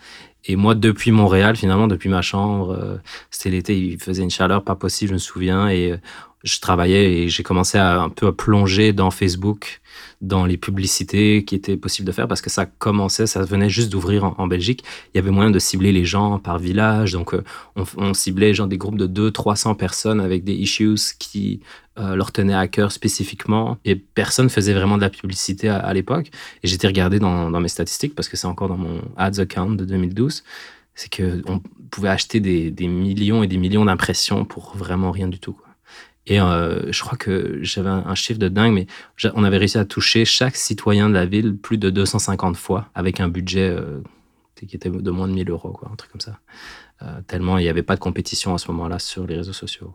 Et 0.47 0.57
moi, 0.57 0.75
depuis 0.75 1.11
Montréal, 1.11 1.57
finalement, 1.57 1.89
depuis 1.89 2.09
ma 2.09 2.23
chambre, 2.23 2.73
euh, 2.73 2.97
c'était 3.31 3.51
l'été, 3.51 3.79
il 3.79 3.99
faisait 3.99 4.23
une 4.23 4.31
chaleur 4.31 4.63
pas 4.63 4.77
possible, 4.77 5.11
je 5.11 5.15
me 5.15 5.19
souviens, 5.19 5.69
et 5.69 5.93
euh, 5.93 5.97
je 6.45 6.61
travaillais 6.61 7.13
et 7.13 7.29
j'ai 7.29 7.43
commencé 7.43 7.79
à 7.79 8.01
un 8.01 8.11
peu 8.11 8.29
à 8.29 8.33
plonger 8.33 8.93
dans 8.93 9.11
Facebook, 9.11 9.81
dans 10.21 10.47
les 10.47 10.57
publicités 10.57 11.45
qui 11.45 11.55
étaient 11.55 11.77
possibles 11.77 12.07
de 12.07 12.13
faire 12.13 12.29
parce 12.29 12.41
que 12.41 12.51
ça 12.51 12.67
commençait, 12.67 13.27
ça 13.27 13.43
venait 13.43 13.69
juste 13.69 13.91
d'ouvrir 13.91 14.35
en, 14.39 14.47
Belgique. 14.47 14.85
Il 15.13 15.19
y 15.19 15.21
avait 15.21 15.31
moyen 15.31 15.51
de 15.51 15.59
cibler 15.59 15.91
les 15.93 16.05
gens 16.05 16.39
par 16.39 16.59
village, 16.59 17.13
donc 17.13 17.35
on, 17.77 17.85
on, 17.97 18.15
ciblait 18.15 18.55
genre 18.55 18.69
des 18.69 18.79
groupes 18.79 18.99
de 18.99 19.31
200-300 19.31 19.77
personnes 19.77 20.21
avec 20.21 20.45
des 20.45 20.55
issues 20.55 20.97
qui 21.19 21.61
euh, 21.97 22.17
leur 22.17 22.33
tenait 22.33 22.55
à 22.55 22.67
cœur 22.67 22.91
spécifiquement 22.91 23.79
et 23.85 23.95
personne 23.95 24.51
faisait 24.51 24.75
vraiment 24.75 24.97
de 24.97 25.03
la 25.03 25.11
publicité 25.11 25.69
à, 25.69 25.95
l'époque. 25.95 26.29
Et 26.65 26.67
j'étais 26.67 26.89
regardé 26.89 27.21
dans, 27.21 27.49
mes 27.61 27.69
statistiques 27.69 28.17
parce 28.17 28.29
que 28.29 28.37
c'est 28.37 28.49
encore 28.49 28.67
dans 28.67 28.77
mon 28.77 29.01
ads 29.17 29.39
account 29.39 29.71
de 29.71 29.85
2012. 29.85 30.43
C'est 30.97 31.09
qu'on 31.15 31.63
pouvait 31.93 32.09
acheter 32.09 32.41
des, 32.41 32.89
millions 32.89 33.45
et 33.45 33.47
des 33.47 33.59
millions 33.59 33.85
d'impressions 33.85 34.45
pour 34.45 34.77
vraiment 34.77 35.13
rien 35.13 35.29
du 35.29 35.39
tout. 35.39 35.57
Et 36.27 36.41
euh, 36.41 36.91
je 36.91 37.03
crois 37.03 37.19
que 37.19 37.59
j'avais 37.63 37.91
un, 37.91 38.15
chiffre 38.15 38.39
de 38.39 38.49
dingue, 38.49 38.73
mais 38.73 38.87
on 39.35 39.45
avait 39.45 39.59
réussi 39.59 39.79
à 39.79 39.85
toucher 39.85 40.25
chaque 40.25 40.57
citoyen 40.57 41.09
de 41.09 41.15
la 41.15 41.27
ville 41.27 41.57
plus 41.57 41.77
de 41.77 41.91
250 41.91 42.57
fois 42.57 42.89
avec 42.95 43.21
un 43.21 43.29
budget 43.29 43.69
euh, 43.69 44.01
qui 44.55 44.75
était 44.75 44.89
de 44.89 45.11
moins 45.11 45.29
de 45.29 45.35
1000 45.35 45.51
euros, 45.51 45.73
quoi, 45.73 45.91
un 45.93 45.97
truc 45.97 46.13
comme 46.13 46.23
ça. 46.23 46.39
tellement 47.27 47.59
il 47.59 47.63
n'y 47.63 47.69
avait 47.69 47.83
pas 47.83 47.97
de 47.97 48.01
compétition 48.01 48.55
à 48.55 48.59
ce 48.59 48.71
moment-là 48.71 48.99
sur 48.99 49.27
les 49.27 49.37
réseaux 49.37 49.53
sociaux. 49.53 49.95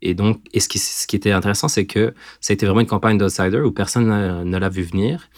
Et 0.00 0.14
donc, 0.14 0.40
et 0.52 0.60
ce, 0.60 0.68
qui, 0.68 1.16
était 1.16 1.32
intéressant, 1.32 1.68
c'est 1.68 1.86
que 1.86 2.14
ça 2.40 2.52
a 2.52 2.54
été 2.54 2.66
vraiment 2.66 2.80
une 2.80 2.86
campagne 2.86 3.18
d'outsider 3.18 3.60
où 3.60 3.72
personne 3.72 4.44
ne 4.44 4.58
l'a 4.58 4.68
vu 4.68 4.82
venir. 4.82 5.28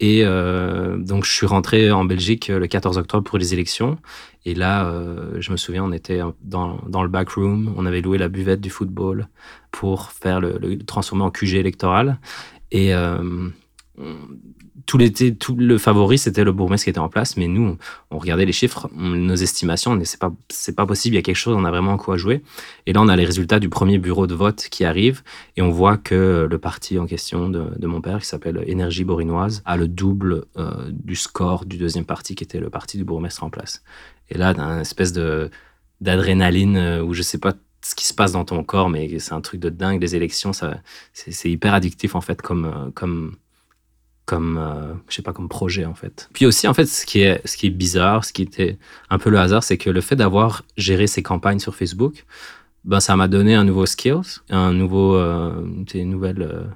Et 0.00 0.22
euh, 0.24 0.96
donc, 0.96 1.24
je 1.24 1.32
suis 1.32 1.46
rentré 1.46 1.90
en 1.90 2.04
Belgique 2.04 2.48
le 2.48 2.66
14 2.66 2.98
octobre 2.98 3.24
pour 3.24 3.38
les 3.38 3.52
élections. 3.52 3.98
Et 4.44 4.54
là, 4.54 4.86
euh, 4.86 5.40
je 5.40 5.50
me 5.50 5.56
souviens, 5.56 5.84
on 5.84 5.92
était 5.92 6.20
dans, 6.42 6.78
dans, 6.88 7.02
le 7.02 7.08
backroom. 7.08 7.74
On 7.76 7.84
avait 7.84 8.00
loué 8.00 8.18
la 8.18 8.28
buvette 8.28 8.60
du 8.60 8.70
football 8.70 9.28
pour 9.72 10.12
faire 10.12 10.40
le, 10.40 10.78
transformer 10.78 11.24
en 11.24 11.30
QG 11.30 11.54
électoral. 11.54 12.18
Et 12.70 12.94
euh, 12.94 13.48
tout 14.88 14.96
l'été, 14.96 15.34
tout 15.34 15.54
le 15.54 15.76
favori, 15.76 16.16
c'était 16.16 16.44
le 16.44 16.50
bourgmestre 16.50 16.84
qui 16.84 16.90
était 16.90 16.98
en 16.98 17.10
place, 17.10 17.36
mais 17.36 17.46
nous, 17.46 17.76
on 18.10 18.16
regardait 18.16 18.46
les 18.46 18.52
chiffres, 18.52 18.88
nos 18.94 19.34
estimations, 19.34 19.92
on 19.92 20.00
c'est 20.02 20.18
pas, 20.18 20.32
c'est 20.48 20.74
pas 20.74 20.86
possible, 20.86 21.14
il 21.14 21.18
y 21.18 21.20
a 21.20 21.22
quelque 21.22 21.36
chose, 21.36 21.54
on 21.54 21.66
a 21.66 21.70
vraiment 21.70 21.98
quoi 21.98 22.16
jouer. 22.16 22.42
Et 22.86 22.94
là, 22.94 23.02
on 23.02 23.08
a 23.08 23.14
les 23.14 23.26
résultats 23.26 23.60
du 23.60 23.68
premier 23.68 23.98
bureau 23.98 24.26
de 24.26 24.34
vote 24.34 24.68
qui 24.70 24.86
arrive, 24.86 25.22
et 25.58 25.62
on 25.62 25.68
voit 25.68 25.98
que 25.98 26.48
le 26.50 26.58
parti 26.58 26.98
en 26.98 27.04
question 27.04 27.50
de, 27.50 27.86
mon 27.86 28.00
père, 28.00 28.20
qui 28.20 28.26
s'appelle 28.26 28.64
Énergie 28.66 29.04
Borinoise, 29.04 29.60
a 29.66 29.76
le 29.76 29.88
double 29.88 30.46
euh, 30.56 30.70
du 30.90 31.16
score 31.16 31.66
du 31.66 31.76
deuxième 31.76 32.06
parti, 32.06 32.34
qui 32.34 32.42
était 32.42 32.58
le 32.58 32.70
parti 32.70 32.96
du 32.96 33.04
bourgmestre 33.04 33.44
en 33.44 33.50
place. 33.50 33.82
Et 34.30 34.38
là, 34.38 34.54
d'un 34.54 34.80
espèce 34.80 35.12
de 35.12 35.50
d'adrénaline 36.00 36.76
euh, 36.76 37.02
où 37.02 37.12
je 37.12 37.22
sais 37.22 37.38
pas 37.38 37.52
ce 37.82 37.94
qui 37.94 38.06
se 38.06 38.14
passe 38.14 38.32
dans 38.32 38.44
ton 38.46 38.64
corps, 38.64 38.88
mais 38.88 39.18
c'est 39.18 39.34
un 39.34 39.42
truc 39.42 39.60
de 39.60 39.68
dingue. 39.68 40.00
Les 40.00 40.16
élections, 40.16 40.54
ça, 40.54 40.78
c'est 41.12 41.50
hyper 41.50 41.74
addictif 41.74 42.14
en 42.14 42.22
fait, 42.22 42.40
comme, 42.40 42.64
euh, 42.64 42.90
comme, 42.94 43.36
comme, 44.28 44.58
euh, 44.58 44.92
je 45.08 45.14
sais 45.14 45.22
pas, 45.22 45.32
comme 45.32 45.48
projet 45.48 45.86
en 45.86 45.94
fait. 45.94 46.28
Puis 46.34 46.44
aussi, 46.44 46.68
en 46.68 46.74
fait, 46.74 46.84
ce 46.84 47.06
qui 47.06 47.22
est, 47.22 47.70
bizarre, 47.70 48.26
ce 48.26 48.32
qui 48.34 48.42
était 48.42 48.76
un 49.08 49.18
peu 49.18 49.30
le 49.30 49.38
hasard, 49.38 49.64
c'est 49.64 49.78
que 49.78 49.88
le 49.88 50.02
fait 50.02 50.16
d'avoir 50.16 50.64
géré 50.76 51.06
ces 51.06 51.22
campagnes 51.22 51.58
sur 51.58 51.74
Facebook, 51.74 52.26
ben 52.84 53.00
ça 53.00 53.16
m'a 53.16 53.26
donné 53.26 53.54
un 53.54 53.64
nouveau 53.64 53.86
skills, 53.86 54.40
un 54.50 54.74
nouveau, 54.74 55.16
euh, 55.16 55.64
une 55.94 56.10
nouvelle 56.10 56.68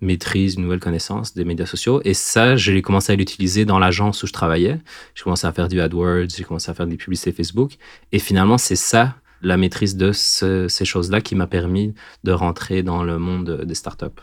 maîtrise, 0.00 0.54
une 0.54 0.62
nouvelle 0.62 0.80
connaissance 0.80 1.34
des 1.34 1.44
médias 1.44 1.66
sociaux. 1.66 2.00
Et 2.04 2.14
ça, 2.14 2.56
j'ai 2.56 2.80
commencé 2.80 3.12
à 3.12 3.16
l'utiliser 3.16 3.66
dans 3.66 3.78
l'agence 3.78 4.22
où 4.22 4.26
je 4.26 4.32
travaillais. 4.32 4.80
J'ai 5.14 5.24
commencé 5.24 5.46
à 5.46 5.52
faire 5.52 5.68
du 5.68 5.80
AdWords, 5.82 6.30
j'ai 6.34 6.44
commencé 6.44 6.70
à 6.70 6.74
faire 6.74 6.86
des 6.86 6.96
publicités 6.96 7.32
Facebook. 7.32 7.76
Et 8.12 8.18
finalement, 8.18 8.56
c'est 8.56 8.76
ça 8.76 9.14
la 9.42 9.58
maîtrise 9.58 9.96
de 9.96 10.10
ces 10.12 10.84
choses-là 10.86 11.20
qui 11.20 11.34
m'a 11.34 11.46
permis 11.46 11.94
de 12.24 12.32
rentrer 12.32 12.82
dans 12.82 13.02
le 13.02 13.18
monde 13.18 13.62
des 13.66 13.74
startups. 13.74 14.22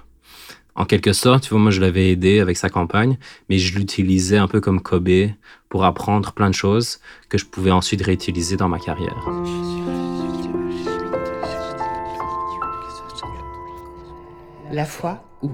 En 0.76 0.86
quelque 0.86 1.14
sorte, 1.14 1.44
tu 1.44 1.50
vois, 1.50 1.60
moi, 1.60 1.72
je 1.72 1.82
l'avais 1.82 2.12
aidé 2.12 2.40
avec 2.40 2.58
sa 2.58 2.70
campagne, 2.70 3.18
mais 3.50 3.58
je 3.58 3.78
l'utilisais 3.78 4.38
un 4.38 4.48
peu 4.48 4.62
comme 4.62 4.82
Kobe 4.82 5.32
pour 5.70 5.84
apprendre 5.84 6.32
plein 6.32 6.50
de 6.50 6.56
choses 6.56 7.00
que 7.30 7.38
je 7.38 7.46
pouvais 7.46 7.72
ensuite 7.72 8.02
réutiliser 8.02 8.56
dans 8.56 8.70
ma 8.70 8.80
carrière. 8.80 9.28
La 14.72 14.86
foi 14.86 15.24
ou 15.42 15.52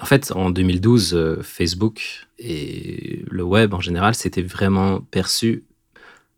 en 0.00 0.06
fait, 0.06 0.32
en 0.32 0.50
2012, 0.50 1.14
euh, 1.14 1.42
Facebook 1.42 2.26
et 2.38 3.24
le 3.26 3.42
web 3.42 3.72
en 3.72 3.80
général, 3.80 4.14
c'était 4.14 4.42
vraiment 4.42 5.00
perçu 5.00 5.64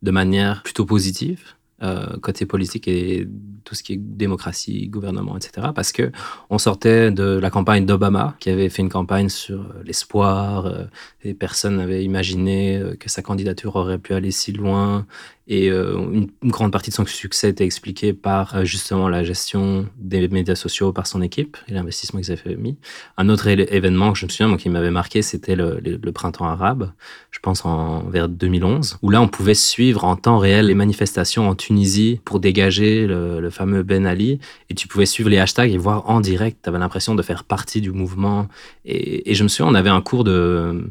de 0.03 0.11
manière 0.12 0.62
plutôt 0.62 0.85
positive, 0.85 1.56
euh, 1.83 2.16
côté 2.23 2.47
politique 2.47 2.88
et 2.88 3.28
tout 3.64 3.75
ce 3.75 3.83
qui 3.83 3.92
est 3.92 3.97
démocratie, 3.99 4.88
gouvernement, 4.88 5.37
etc. 5.37 5.68
Parce 5.75 5.92
que 5.92 6.11
on 6.49 6.56
sortait 6.56 7.11
de 7.11 7.38
la 7.38 7.50
campagne 7.50 7.85
d'Obama, 7.85 8.35
qui 8.40 8.49
avait 8.49 8.71
fait 8.71 8.80
une 8.80 8.88
campagne 8.88 9.28
sur 9.28 9.61
euh, 9.61 9.83
l'espoir, 9.85 10.64
euh, 10.64 10.85
et 11.23 11.35
personne 11.35 11.76
n'avait 11.76 12.02
imaginé 12.02 12.80
que 12.99 13.11
sa 13.11 13.21
candidature 13.21 13.76
aurait 13.76 13.99
pu 13.99 14.14
aller 14.14 14.30
si 14.30 14.52
loin, 14.52 15.06
et 15.49 15.71
euh, 15.71 15.97
une, 16.12 16.31
grande 16.50 16.73
partie 16.73 16.91
de 16.91 16.95
son 16.95 17.07
succès 17.07 17.50
était 17.50 17.65
expliquée 17.65 18.12
par 18.12 18.57
euh, 18.57 18.65
justement 18.65 19.09
la 19.09 19.23
gestion 19.23 19.87
des 19.97 20.26
médias 20.26 20.57
sociaux 20.57 20.93
par 20.93 21.07
son 21.07 21.23
équipe 21.23 21.57
et 21.69 21.73
l'investissement 21.73 22.21
qu'ils 22.21 22.33
avaient 22.33 22.57
mis. 22.57 22.76
Un 23.17 23.29
autre 23.29 23.47
événement 23.47 24.12
que 24.12 24.19
je 24.19 24.26
me 24.26 24.31
souviens, 24.31 24.49
moi, 24.49 24.59
qui 24.59 24.69
m'avait 24.71 24.91
marqué, 24.91 25.23
c'était 25.23 25.55
le, 25.55 25.81
printemps 26.12 26.47
arabe, 26.47 26.93
je 27.31 27.38
pense 27.38 27.65
en 27.65 28.09
vers 28.09 28.29
2011, 28.29 28.99
où 29.03 29.11
là 29.11 29.21
on 29.21 29.29
pouvait 29.29 29.55
suivre 29.55 30.05
en 30.05 30.17
temps 30.17 30.38
réel 30.38 30.67
les 30.67 30.75
manifestations 30.75 31.49
en 31.49 31.55
Tunisie 31.55 32.21
pour 32.25 32.41
dégager 32.41 33.07
le, 33.07 33.50
fameux 33.50 33.85
Ben 33.85 34.07
Ali, 34.07 34.41
et 34.71 34.75
tu 34.75 34.88
pouvais 34.88 35.07
suivre 35.07 35.31
les 35.31 35.38
hashtags 35.38 35.71
et 35.71 35.79
voir 35.79 36.11
en 36.11 36.21
direct. 36.21 36.59
Tu 36.62 36.69
avais 36.69 36.79
l'impression 36.79 37.15
de 37.15 37.23
faire 37.23 37.45
partie 37.45 37.81
du 37.81 37.93
mouvement. 37.93 38.49
Et, 38.85 39.33
je 39.33 39.43
me 39.45 39.49
souviens, 39.49 39.71
on 39.71 39.75
avait 39.75 39.91
un 39.91 40.00
cours 40.00 40.25
de, 40.25 40.91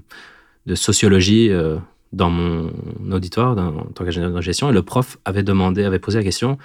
de 0.65 0.75
sociologie. 0.75 1.49
Euh, 1.51 1.77
dans 2.13 2.29
mon 2.29 2.71
auditoire 3.11 3.57
en 3.57 3.85
tant 3.93 4.05
qu'ingénieur 4.05 4.31
de 4.31 4.41
gestion 4.41 4.69
et 4.69 4.73
le 4.73 4.83
prof 4.83 5.17
avait 5.25 5.43
demandé, 5.43 5.83
avait 5.83 5.99
posé 5.99 6.19
la 6.19 6.23
question 6.23 6.57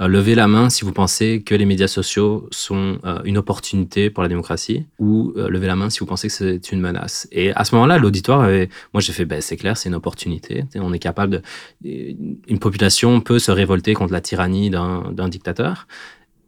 euh, 0.00 0.06
levez 0.06 0.36
la 0.36 0.46
main 0.46 0.70
si 0.70 0.84
vous 0.84 0.92
pensez 0.92 1.42
que 1.42 1.56
les 1.56 1.64
médias 1.64 1.88
sociaux 1.88 2.46
sont 2.52 2.98
euh, 3.04 3.20
une 3.24 3.36
opportunité 3.36 4.10
pour 4.10 4.22
la 4.22 4.28
démocratie 4.28 4.86
ou 5.00 5.32
euh, 5.36 5.48
levez 5.48 5.66
la 5.66 5.74
main 5.74 5.90
si 5.90 5.98
vous 5.98 6.06
pensez 6.06 6.28
que 6.28 6.34
c'est 6.34 6.70
une 6.70 6.80
menace. 6.80 7.26
Et 7.32 7.52
à 7.52 7.64
ce 7.64 7.74
moment-là, 7.74 7.98
l'auditoire 7.98 8.42
avait, 8.42 8.68
moi 8.94 9.00
j'ai 9.00 9.12
fait 9.12 9.24
ben, 9.24 9.40
c'est 9.40 9.56
clair, 9.56 9.76
c'est 9.76 9.88
une 9.88 9.96
opportunité. 9.96 10.64
On 10.76 10.92
est 10.92 11.00
capable 11.00 11.42
de, 11.82 12.16
une 12.46 12.58
population 12.60 13.20
peut 13.20 13.40
se 13.40 13.50
révolter 13.50 13.94
contre 13.94 14.12
la 14.12 14.20
tyrannie 14.20 14.70
d'un 14.70 15.28
dictateur. 15.28 15.88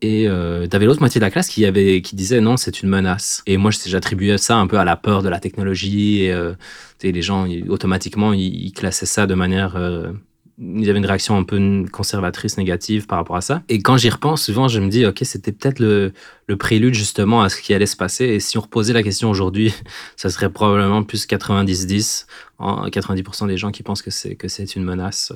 Et 0.02 0.28
euh, 0.28 0.66
t'avais 0.66 0.86
l'autre 0.86 1.00
moitié 1.00 1.18
de 1.18 1.24
la 1.24 1.30
classe 1.30 1.48
qui 1.48 1.66
avait 1.66 2.00
qui 2.00 2.16
disait 2.16 2.40
non, 2.40 2.56
c'est 2.56 2.82
une 2.82 2.88
menace. 2.88 3.42
Et 3.46 3.56
moi, 3.56 3.70
j'attribuais 3.70 4.38
ça 4.38 4.56
un 4.56 4.66
peu 4.66 4.78
à 4.78 4.84
la 4.84 4.96
peur 4.96 5.22
de 5.22 5.28
la 5.28 5.40
technologie. 5.40 6.22
Et 6.22 6.32
euh, 6.32 6.54
les 7.02 7.22
gens, 7.22 7.46
automatiquement, 7.68 8.32
ils, 8.32 8.72
classaient 8.72 9.06
ça 9.06 9.26
de 9.26 9.34
manière 9.34 9.76
euh, 9.76 10.12
il 10.60 10.84
y 10.84 10.90
avait 10.90 10.98
une 10.98 11.06
réaction 11.06 11.36
un 11.36 11.42
peu 11.42 11.86
conservatrice, 11.90 12.58
négative 12.58 13.06
par 13.06 13.18
rapport 13.18 13.36
à 13.36 13.40
ça. 13.40 13.62
Et 13.68 13.80
quand 13.80 13.96
j'y 13.96 14.10
repense, 14.10 14.42
souvent, 14.42 14.68
je 14.68 14.78
me 14.80 14.88
dis, 14.88 15.06
OK, 15.06 15.20
c'était 15.22 15.52
peut-être 15.52 15.78
le, 15.78 16.12
le, 16.50 16.56
prélude 16.56 16.94
justement 16.94 17.42
à 17.42 17.48
ce 17.48 17.60
qui 17.60 17.72
allait 17.74 17.86
se 17.86 17.96
passer. 17.96 18.24
Et 18.24 18.40
si 18.40 18.58
on 18.58 18.62
reposait 18.62 18.92
la 18.92 19.02
question 19.02 19.30
aujourd'hui, 19.30 19.74
ça 20.16 20.30
serait 20.30 20.50
probablement 20.50 21.02
plus 21.02 21.26
90-10, 21.26 22.26
90% 22.60 23.46
des 23.46 23.56
gens 23.56 23.70
qui 23.70 23.82
pensent 23.82 24.02
que 24.02 24.10
c'est, 24.10 24.34
que 24.34 24.48
c'est 24.48 24.76
une 24.76 24.84
menace. 24.84 25.32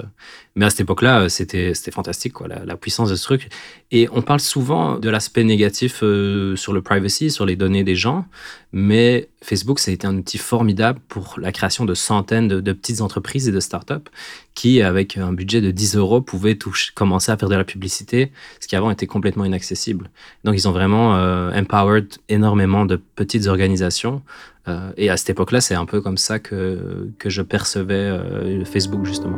Mais 0.56 0.66
à 0.66 0.70
cette 0.70 0.80
époque-là, 0.80 1.28
c'était, 1.28 1.72
c'était 1.74 1.90
fantastique, 1.90 2.34
quoi, 2.34 2.48
la, 2.48 2.76
puissance 2.76 3.08
de 3.08 3.14
ce 3.14 3.22
truc. 3.22 3.48
Et 3.90 4.08
on 4.12 4.20
parle 4.20 4.40
souvent 4.40 4.98
de 4.98 5.08
l'aspect 5.08 5.44
négatif 5.44 6.00
euh, 6.02 6.54
sur 6.56 6.72
le 6.72 6.82
privacy, 6.82 7.30
sur 7.30 7.46
les 7.46 7.56
données 7.56 7.84
des 7.84 7.94
gens. 7.94 8.26
Mais 8.72 9.28
Facebook, 9.40 9.78
ça 9.78 9.90
a 9.90 9.94
été 9.94 10.06
un 10.06 10.16
outil 10.16 10.36
formidable 10.36 11.00
pour 11.08 11.36
la 11.38 11.52
création 11.52 11.84
de 11.84 11.94
centaines 11.94 12.48
de, 12.48 12.72
petites 12.72 13.00
entreprises 13.00 13.48
et 13.48 13.52
de 13.52 13.60
startups 13.60 14.10
qui, 14.54 14.82
avec 14.82 15.16
un 15.16 15.32
budget 15.32 15.60
de 15.60 15.70
10 15.70 15.96
euros, 15.96 16.20
pouvaient 16.20 16.58
commencer 16.94 17.32
à 17.32 17.36
faire 17.36 17.48
de 17.48 17.54
la 17.54 17.64
publicité, 17.64 18.32
ce 18.60 18.68
qui 18.68 18.76
avant 18.76 18.90
était 18.90 19.06
complètement 19.06 19.44
inaccessible. 19.44 20.10
Donc, 20.44 20.54
ils 20.56 20.68
ont 20.68 20.72
vraiment 20.72 21.03
euh, 21.12 21.52
empowered 21.52 22.08
énormément 22.28 22.86
de 22.86 22.96
petites 23.16 23.46
organisations. 23.46 24.22
Euh, 24.68 24.90
et 24.96 25.10
à 25.10 25.16
cette 25.16 25.30
époque-là, 25.30 25.60
c'est 25.60 25.74
un 25.74 25.84
peu 25.84 26.00
comme 26.00 26.16
ça 26.16 26.38
que, 26.38 27.10
que 27.18 27.28
je 27.28 27.42
percevais 27.42 27.94
euh, 27.94 28.64
Facebook, 28.64 29.04
justement. 29.04 29.36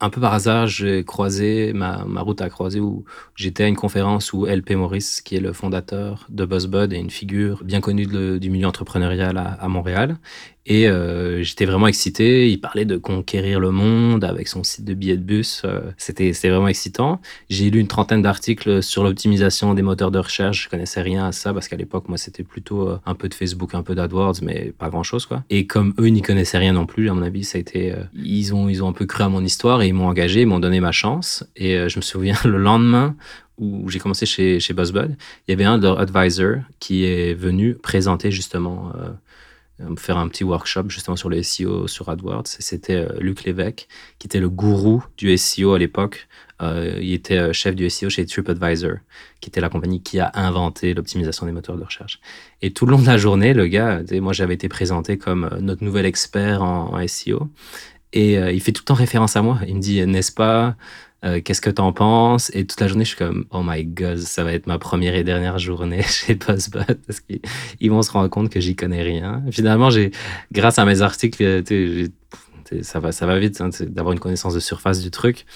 Un 0.00 0.10
peu 0.10 0.20
par 0.20 0.34
hasard, 0.34 0.66
j'ai 0.66 1.04
croisé, 1.04 1.72
ma, 1.72 2.04
route 2.20 2.40
a 2.42 2.50
croisé 2.50 2.80
où 2.80 3.04
j'étais 3.34 3.64
à 3.64 3.68
une 3.68 3.76
conférence 3.76 4.32
où 4.32 4.46
LP 4.46 4.72
Maurice, 4.72 5.20
qui 5.22 5.36
est 5.36 5.40
le 5.40 5.52
fondateur 5.52 6.26
de 6.28 6.44
BuzzBud 6.44 6.92
et 6.92 6.96
une 6.96 7.10
figure 7.10 7.64
bien 7.64 7.80
connue 7.80 8.06
du 8.38 8.50
milieu 8.50 8.66
entrepreneurial 8.66 9.38
à 9.38 9.68
Montréal, 9.68 10.18
et 10.66 10.88
euh, 10.88 11.44
j'étais 11.44 11.64
vraiment 11.64 11.86
excité. 11.86 12.50
Il 12.50 12.60
parlait 12.60 12.84
de 12.84 12.96
conquérir 12.96 13.60
le 13.60 13.70
monde 13.70 14.24
avec 14.24 14.48
son 14.48 14.64
site 14.64 14.84
de 14.84 14.94
billets 14.94 15.16
de 15.16 15.22
bus. 15.22 15.62
Euh, 15.64 15.80
c'était 15.96 16.32
vraiment 16.32 16.66
excitant. 16.66 17.20
J'ai 17.48 17.70
lu 17.70 17.78
une 17.78 17.86
trentaine 17.86 18.20
d'articles 18.20 18.82
sur 18.82 19.04
l'optimisation 19.04 19.74
des 19.74 19.82
moteurs 19.82 20.10
de 20.10 20.18
recherche. 20.18 20.64
Je 20.64 20.68
connaissais 20.68 21.02
rien 21.02 21.26
à 21.26 21.32
ça 21.32 21.54
parce 21.54 21.68
qu'à 21.68 21.76
l'époque, 21.76 22.08
moi, 22.08 22.18
c'était 22.18 22.42
plutôt 22.42 22.88
euh, 22.88 22.98
un 23.06 23.14
peu 23.14 23.28
de 23.28 23.34
Facebook, 23.34 23.76
un 23.76 23.82
peu 23.82 23.94
d'AdWords, 23.94 24.42
mais 24.42 24.72
pas 24.76 24.88
grand-chose, 24.88 25.24
quoi. 25.24 25.44
Et 25.50 25.68
comme 25.68 25.94
eux 26.00 26.08
n'y 26.08 26.22
connaissaient 26.22 26.58
rien 26.58 26.72
non 26.72 26.86
plus, 26.86 27.08
à 27.08 27.14
mon 27.14 27.22
avis, 27.22 27.44
ça 27.44 27.58
a 27.58 27.60
été... 27.60 27.94
ils, 28.14 28.52
ont, 28.52 28.68
ils 28.68 28.82
ont 28.82 28.88
un 28.88 28.92
peu 28.92 29.06
cru 29.06 29.22
à 29.22 29.28
mon 29.28 29.44
histoire 29.44 29.82
et 29.82 29.88
ils 29.88 29.94
m'ont 29.94 30.08
engagé, 30.08 30.40
ils 30.40 30.46
m'ont 30.46 30.58
donné 30.58 30.80
ma 30.80 30.92
chance. 30.92 31.44
Et 31.54 31.88
je 31.88 31.96
me 31.96 32.02
souviens, 32.02 32.36
le 32.44 32.58
lendemain, 32.58 33.14
où 33.58 33.88
j'ai 33.88 34.00
commencé 34.00 34.26
chez, 34.26 34.58
chez 34.58 34.74
BuzzBud, 34.74 35.16
il 35.46 35.50
y 35.50 35.54
avait 35.54 35.64
un 35.64 35.78
de 35.78 35.84
leurs 35.84 36.00
advisors 36.00 36.58
qui 36.80 37.04
est 37.04 37.34
venu 37.34 37.74
présenter 37.74 38.30
justement 38.32 38.92
faire 39.98 40.16
un 40.16 40.28
petit 40.28 40.44
workshop 40.44 40.88
justement 40.88 41.16
sur 41.16 41.28
le 41.28 41.42
SEO 41.42 41.86
sur 41.86 42.08
AdWords. 42.08 42.46
C'était 42.46 42.94
euh, 42.94 43.08
Luc 43.20 43.44
Lévesque, 43.44 43.88
qui 44.18 44.26
était 44.26 44.40
le 44.40 44.48
gourou 44.48 45.04
du 45.18 45.36
SEO 45.36 45.74
à 45.74 45.78
l'époque. 45.78 46.28
Euh, 46.62 46.98
il 47.00 47.12
était 47.12 47.36
euh, 47.36 47.52
chef 47.52 47.74
du 47.74 47.88
SEO 47.90 48.08
chez 48.08 48.24
TripAdvisor, 48.24 48.96
qui 49.40 49.50
était 49.50 49.60
la 49.60 49.68
compagnie 49.68 50.02
qui 50.02 50.18
a 50.18 50.30
inventé 50.34 50.94
l'optimisation 50.94 51.44
des 51.46 51.52
moteurs 51.52 51.76
de 51.76 51.84
recherche. 51.84 52.20
Et 52.62 52.72
tout 52.72 52.86
le 52.86 52.92
long 52.92 53.00
de 53.00 53.06
la 53.06 53.18
journée, 53.18 53.52
le 53.52 53.66
gars, 53.66 54.00
moi 54.14 54.32
j'avais 54.32 54.54
été 54.54 54.68
présenté 54.68 55.18
comme 55.18 55.50
notre 55.60 55.84
nouvel 55.84 56.06
expert 56.06 56.62
en, 56.62 57.06
SEO. 57.06 57.48
Et 58.12 58.34
il 58.34 58.62
fait 58.62 58.72
tout 58.72 58.80
le 58.80 58.86
temps 58.86 58.94
référence 58.94 59.36
à 59.36 59.42
moi. 59.42 59.58
Il 59.68 59.76
me 59.76 59.80
dit, 59.80 60.06
n'est-ce 60.06 60.32
pas 60.32 60.74
euh, 61.24 61.40
qu'est-ce 61.42 61.60
que 61.60 61.70
t'en 61.70 61.92
penses? 61.92 62.50
Et 62.54 62.66
toute 62.66 62.80
la 62.80 62.88
journée, 62.88 63.04
je 63.04 63.10
suis 63.10 63.18
comme, 63.18 63.46
oh 63.50 63.62
my 63.64 63.84
god, 63.84 64.18
ça 64.18 64.44
va 64.44 64.52
être 64.52 64.66
ma 64.66 64.78
première 64.78 65.14
et 65.14 65.24
dernière 65.24 65.58
journée 65.58 66.02
chez 66.08 66.34
BuzzBud 66.34 66.98
parce 67.06 67.20
qu'ils 67.20 67.90
vont 67.90 68.02
se 68.02 68.10
rendre 68.10 68.28
compte 68.28 68.50
que 68.50 68.60
j'y 68.60 68.76
connais 68.76 69.02
rien. 69.02 69.42
Finalement, 69.50 69.90
j'ai, 69.90 70.10
grâce 70.52 70.78
à 70.78 70.84
mes 70.84 71.02
articles, 71.02 71.36
j'ai 71.38 72.08
ça 72.82 73.00
va, 73.00 73.12
ça 73.12 73.26
va 73.26 73.38
vite 73.38 73.60
hein, 73.60 73.70
d'avoir 73.80 74.12
une 74.12 74.18
connaissance 74.18 74.54
de 74.54 74.60
surface 74.60 75.00
du 75.00 75.10
truc. 75.10 75.46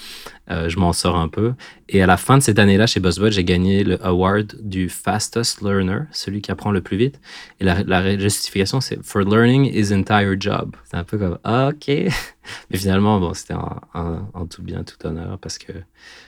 Euh, 0.49 0.69
je 0.69 0.79
m'en 0.79 0.93
sors 0.93 1.15
un 1.15 1.27
peu. 1.27 1.53
Et 1.89 2.01
à 2.01 2.05
la 2.05 2.17
fin 2.17 2.37
de 2.37 2.43
cette 2.43 2.59
année-là, 2.59 2.87
chez 2.87 2.99
BuzzBud, 2.99 3.31
j'ai 3.31 3.43
gagné 3.43 3.83
le 3.83 4.03
award 4.05 4.55
du 4.61 4.89
fastest 4.89 5.61
learner, 5.61 6.01
celui 6.11 6.41
qui 6.41 6.51
apprend 6.51 6.71
le 6.71 6.81
plus 6.81 6.97
vite. 6.97 7.19
Et 7.59 7.65
la, 7.65 8.17
justification, 8.17 8.81
c'est 8.81 9.03
for 9.03 9.21
learning 9.21 9.71
his 9.73 9.93
entire 9.93 10.35
job. 10.39 10.75
C'est 10.85 10.97
un 10.97 11.03
peu 11.03 11.17
comme 11.17 11.37
ok. 11.45 11.87
Mais 12.69 12.77
finalement, 12.77 13.19
bon, 13.19 13.33
c'était 13.33 13.53
en, 13.53 14.45
tout 14.49 14.63
bien, 14.63 14.83
tout 14.83 15.05
honneur 15.05 15.37
parce 15.39 15.57
que 15.57 15.73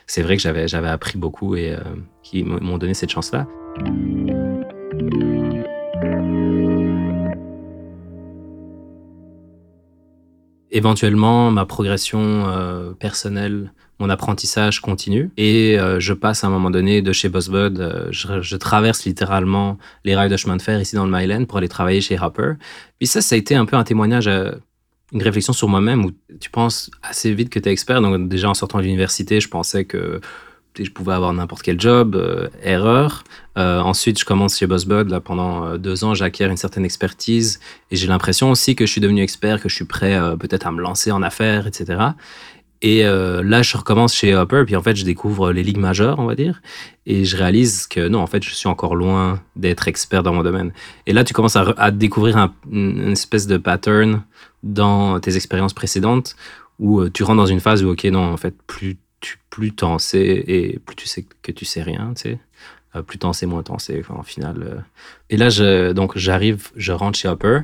c'est 0.07 0.21
vrai 0.21 0.37
que 0.37 0.41
j'avais, 0.41 0.67
j'avais 0.67 0.89
appris 0.89 1.17
beaucoup 1.17 1.55
et 1.55 1.71
euh, 1.71 1.79
qui 2.21 2.43
m'ont 2.43 2.77
donné 2.77 2.93
cette 2.93 3.11
chance-là. 3.11 3.47
Éventuellement, 10.73 11.51
ma 11.51 11.65
progression 11.65 12.95
personnelle 12.99 13.71
mon 13.99 14.09
apprentissage 14.09 14.81
continue 14.81 15.31
et 15.37 15.79
euh, 15.79 15.99
je 15.99 16.13
passe 16.13 16.43
à 16.43 16.47
un 16.47 16.49
moment 16.49 16.71
donné 16.71 17.01
de 17.01 17.13
chez 17.13 17.29
BuzzBud, 17.29 17.79
euh, 17.79 18.07
je, 18.11 18.55
traverse 18.57 19.05
littéralement 19.05 19.77
les 20.03 20.15
rails 20.15 20.29
de 20.29 20.37
chemin 20.37 20.57
de 20.57 20.61
fer 20.61 20.79
ici 20.81 20.95
dans 20.95 21.05
le 21.05 21.11
Myland 21.11 21.45
pour 21.45 21.57
aller 21.57 21.69
travailler 21.69 22.01
chez 22.01 22.19
Hopper. 22.19 22.53
Puis 22.99 23.07
ça, 23.07 23.21
ça 23.21 23.35
a 23.35 23.37
été 23.37 23.55
un 23.55 23.65
peu 23.65 23.77
un 23.77 23.83
témoignage, 23.83 24.27
euh, 24.27 24.51
une 25.13 25.21
réflexion 25.21 25.53
sur 25.53 25.67
moi-même 25.67 26.05
où 26.05 26.11
tu 26.39 26.49
penses 26.49 26.89
assez 27.01 27.33
vite 27.33 27.49
que 27.49 27.59
tu 27.59 27.69
es 27.69 27.71
expert. 27.71 28.01
Donc 28.01 28.27
déjà 28.27 28.49
en 28.49 28.53
sortant 28.53 28.79
de 28.79 28.83
l'université, 28.83 29.39
je 29.39 29.47
pensais 29.47 29.85
que 29.85 30.19
je 30.79 30.89
pouvais 30.89 31.13
avoir 31.13 31.33
n'importe 31.33 31.61
quel 31.61 31.79
job, 31.79 32.19
erreur. 32.63 33.23
ensuite, 33.55 34.19
je 34.19 34.25
commence 34.25 34.57
chez 34.57 34.67
BuzzBud. 34.67 35.09
Là, 35.09 35.19
pendant 35.19 35.77
deux 35.77 36.03
ans, 36.03 36.13
j'acquiers 36.13 36.45
une 36.45 36.57
certaine 36.57 36.85
expertise 36.85 37.59
et 37.91 37.95
j'ai 37.95 38.07
l'impression 38.07 38.51
aussi 38.51 38.75
que 38.75 38.85
je 38.85 38.91
suis 38.91 39.01
devenu 39.01 39.21
expert, 39.21 39.61
que 39.61 39.69
je 39.69 39.75
suis 39.75 39.85
prêt 39.85 40.19
peut-être 40.39 40.67
à 40.67 40.71
me 40.71 40.81
lancer 40.81 41.11
en 41.11 41.21
affaires, 41.21 41.67
etc. 41.67 42.13
Et 42.83 43.05
euh, 43.05 43.41
là, 43.41 43.61
je 43.61 43.77
recommence 43.77 44.13
chez 44.13 44.35
Hopper, 44.35 44.63
puis 44.65 44.75
en 44.75 44.83
fait, 44.83 44.93
je 44.97 45.05
découvre 45.05 45.53
les 45.53 45.63
ligues 45.63 45.77
majeures, 45.77 46.19
on 46.19 46.25
va 46.25 46.35
dire, 46.35 46.61
et 47.05 47.23
je 47.23 47.37
réalise 47.37 47.87
que 47.87 48.09
non, 48.09 48.19
en 48.19 48.27
fait, 48.27 48.43
je 48.43 48.53
suis 48.53 48.67
encore 48.67 48.95
loin 48.95 49.39
d'être 49.55 49.87
expert 49.87 50.21
dans 50.21 50.33
mon 50.33 50.43
domaine. 50.43 50.73
Et 51.07 51.13
là, 51.13 51.23
tu 51.23 51.33
commences 51.33 51.55
à, 51.55 51.91
découvrir 51.91 52.35
un, 52.35 52.53
une 52.69 53.13
espèce 53.13 53.47
de 53.47 53.55
pattern 53.55 54.23
dans 54.63 55.21
tes 55.21 55.37
expériences 55.37 55.73
précédentes, 55.73 56.35
où 56.77 56.99
euh, 56.99 57.09
tu 57.09 57.23
rentres 57.23 57.37
dans 57.37 57.45
une 57.45 57.61
phase 57.61 57.85
où, 57.85 57.89
ok, 57.89 58.03
non, 58.05 58.33
en 58.33 58.37
fait, 58.37 58.53
plus 58.67 58.97
tu 59.23 59.39
plus 59.49 59.73
t'en 59.73 59.97
sais 59.99 60.43
et 60.47 60.79
plus 60.79 60.95
tu 60.95 61.07
sais 61.07 61.25
que 61.41 61.51
tu 61.51 61.65
sais 61.65 61.81
rien, 61.81 62.13
tu 62.15 62.21
sais. 62.21 62.39
Euh, 62.95 63.01
plus 63.01 63.17
t'en 63.17 63.33
sais, 63.33 63.47
moins 63.47 63.63
t'en 63.63 63.79
sais, 63.79 64.03
en 64.09 64.21
final. 64.21 64.85
Et 65.29 65.37
là, 65.37 65.49
je, 65.49 65.93
donc, 65.93 66.17
j'arrive, 66.17 66.69
je 66.75 66.91
rentre 66.91 67.17
chez 67.17 67.27
Hopper, 67.27 67.61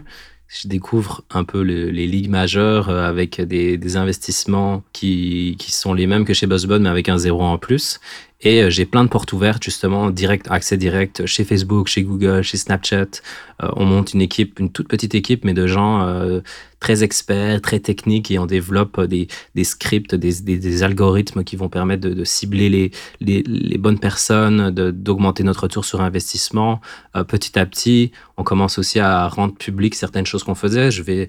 je 0.49 0.67
découvre 0.67 1.23
un 1.29 1.43
peu 1.43 1.61
les 1.61 2.07
ligues 2.07 2.29
majeures 2.29 2.89
euh, 2.89 3.07
avec 3.07 3.39
des, 3.39 3.97
investissements 3.97 4.83
qui, 4.93 5.55
sont 5.69 5.93
les 5.93 6.07
mêmes 6.07 6.25
que 6.25 6.33
chez 6.33 6.47
BuzzBud, 6.47 6.81
mais 6.81 6.89
avec 6.89 7.07
un 7.07 7.19
zéro 7.19 7.43
en 7.43 7.59
plus. 7.59 7.99
Et 8.41 8.61
euh, 8.63 8.69
j'ai 8.69 8.85
plein 8.85 9.03
de 9.03 9.09
portes 9.09 9.33
ouvertes, 9.33 9.63
justement, 9.63 10.09
direct, 10.09 10.47
accès 10.49 10.77
direct 10.77 11.25
chez 11.25 11.43
Facebook, 11.43 11.87
chez 11.87 12.03
Google, 12.03 12.41
chez 12.41 12.55
Snapchat. 12.55 13.21
Euh, 13.61 13.67
on 13.75 13.85
monte 13.85 14.13
une 14.13 14.21
équipe, 14.21 14.59
une 14.59 14.71
toute 14.71 14.87
petite 14.87 15.13
équipe, 15.13 15.43
mais 15.43 15.53
de 15.53 15.67
gens 15.67 16.03
euh, 16.03 16.39
très 16.79 17.03
experts, 17.03 17.61
très 17.61 17.81
techniques, 17.81 18.31
et 18.31 18.39
on 18.39 18.45
développe 18.45 19.01
des, 19.01 19.27
scripts, 19.65 20.15
des, 20.15 20.83
algorithmes 20.83 21.43
qui 21.43 21.57
vont 21.57 21.67
permettre 21.67 22.07
de, 22.07 22.23
cibler 22.23 22.91
les, 23.19 23.77
bonnes 23.77 23.99
personnes, 23.99 24.69
d'augmenter 24.71 25.43
notre 25.43 25.63
retour 25.63 25.83
sur 25.83 25.99
investissement. 25.99 26.79
petit 27.27 27.59
à 27.59 27.65
petit, 27.65 28.13
on 28.37 28.43
commence 28.43 28.79
aussi 28.79 29.01
à 29.01 29.27
rendre 29.27 29.55
public 29.55 29.93
certaines 29.93 30.25
choses 30.25 30.43
qu'on 30.43 30.55
faisait. 30.55 30.89
Je 30.89 31.03
vais 31.03 31.27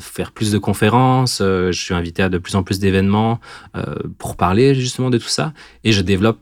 faire 0.00 0.32
plus 0.32 0.50
de 0.50 0.56
conférences, 0.56 1.42
je 1.42 1.78
suis 1.78 1.92
invité 1.92 2.22
à 2.22 2.30
de 2.30 2.38
plus 2.38 2.56
en 2.56 2.62
plus 2.62 2.78
d'événements 2.78 3.38
pour 4.16 4.36
parler 4.36 4.74
justement 4.74 5.10
de 5.10 5.18
tout 5.18 5.28
ça, 5.28 5.52
et 5.84 5.92
je 5.92 6.00
développe 6.00 6.38